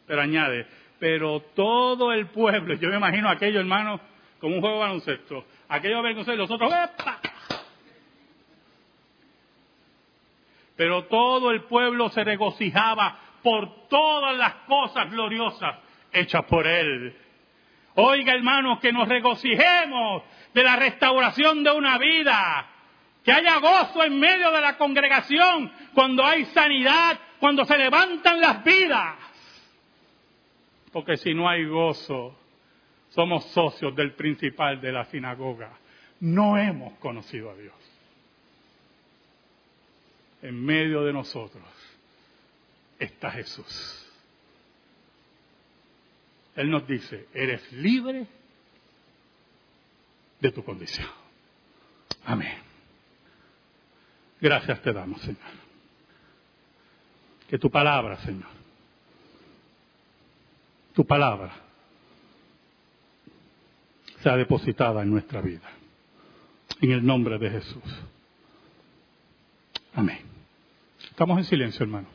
Pero 0.07 0.21
añade, 0.21 0.67
pero 0.99 1.41
todo 1.55 2.13
el 2.13 2.27
pueblo, 2.27 2.75
yo 2.75 2.89
me 2.89 2.97
imagino 2.97 3.29
aquello 3.29 3.59
hermano 3.59 3.99
como 4.39 4.55
un 4.55 4.61
juego 4.61 4.75
de 4.75 4.81
baloncesto, 4.81 5.45
aquello 5.69 5.99
avergonzados 5.99 6.37
y 6.37 6.41
los 6.41 6.51
otros, 6.51 6.71
¡epa! 6.71 7.19
Pero 10.75 11.05
todo 11.05 11.51
el 11.51 11.63
pueblo 11.63 12.09
se 12.09 12.23
regocijaba 12.23 13.17
por 13.41 13.87
todas 13.87 14.37
las 14.37 14.53
cosas 14.67 15.09
gloriosas 15.09 15.77
hechas 16.11 16.43
por 16.45 16.67
Él. 16.67 17.15
Oiga, 17.95 18.33
hermanos, 18.33 18.79
que 18.79 18.91
nos 18.91 19.07
regocijemos 19.07 20.23
de 20.53 20.63
la 20.63 20.75
restauración 20.75 21.63
de 21.63 21.71
una 21.71 21.97
vida, 21.97 22.67
que 23.25 23.31
haya 23.31 23.57
gozo 23.57 24.03
en 24.03 24.19
medio 24.19 24.51
de 24.51 24.61
la 24.61 24.77
congregación 24.77 25.71
cuando 25.95 26.23
hay 26.23 26.45
sanidad, 26.45 27.19
cuando 27.39 27.65
se 27.65 27.75
levantan 27.75 28.39
las 28.39 28.63
vidas. 28.63 29.15
Porque 30.93 31.17
si 31.17 31.33
no 31.33 31.49
hay 31.49 31.65
gozo, 31.65 32.37
somos 33.09 33.45
socios 33.45 33.95
del 33.95 34.13
principal 34.13 34.79
de 34.79 34.91
la 34.91 35.05
sinagoga. 35.05 35.71
No 36.19 36.55
hemos 36.55 36.93
conocido 36.99 37.49
a 37.49 37.55
Dios. 37.55 37.73
En 40.43 40.63
medio 40.63 41.03
de 41.03 41.11
nosotros 41.11 41.63
está 42.99 43.31
Jesús. 43.31 44.07
Él 46.55 46.69
nos 46.69 46.87
dice, 46.87 47.27
eres 47.33 47.71
libre 47.73 48.27
de 50.39 50.51
tu 50.51 50.63
condición. 50.63 51.09
Amén. 52.23 52.74
Gracias 54.45 54.79
te 54.83 54.93
damos, 54.93 55.19
Señor. 55.21 55.39
Que 57.49 57.57
tu 57.57 57.71
palabra, 57.71 58.15
Señor, 58.19 58.51
tu 60.93 61.03
palabra 61.03 61.51
sea 64.21 64.37
depositada 64.37 65.01
en 65.01 65.09
nuestra 65.09 65.41
vida. 65.41 65.67
En 66.79 66.91
el 66.91 67.03
nombre 67.03 67.39
de 67.39 67.49
Jesús. 67.49 68.03
Amén. 69.95 70.19
Estamos 71.09 71.39
en 71.39 71.45
silencio, 71.45 71.83
hermano. 71.83 72.14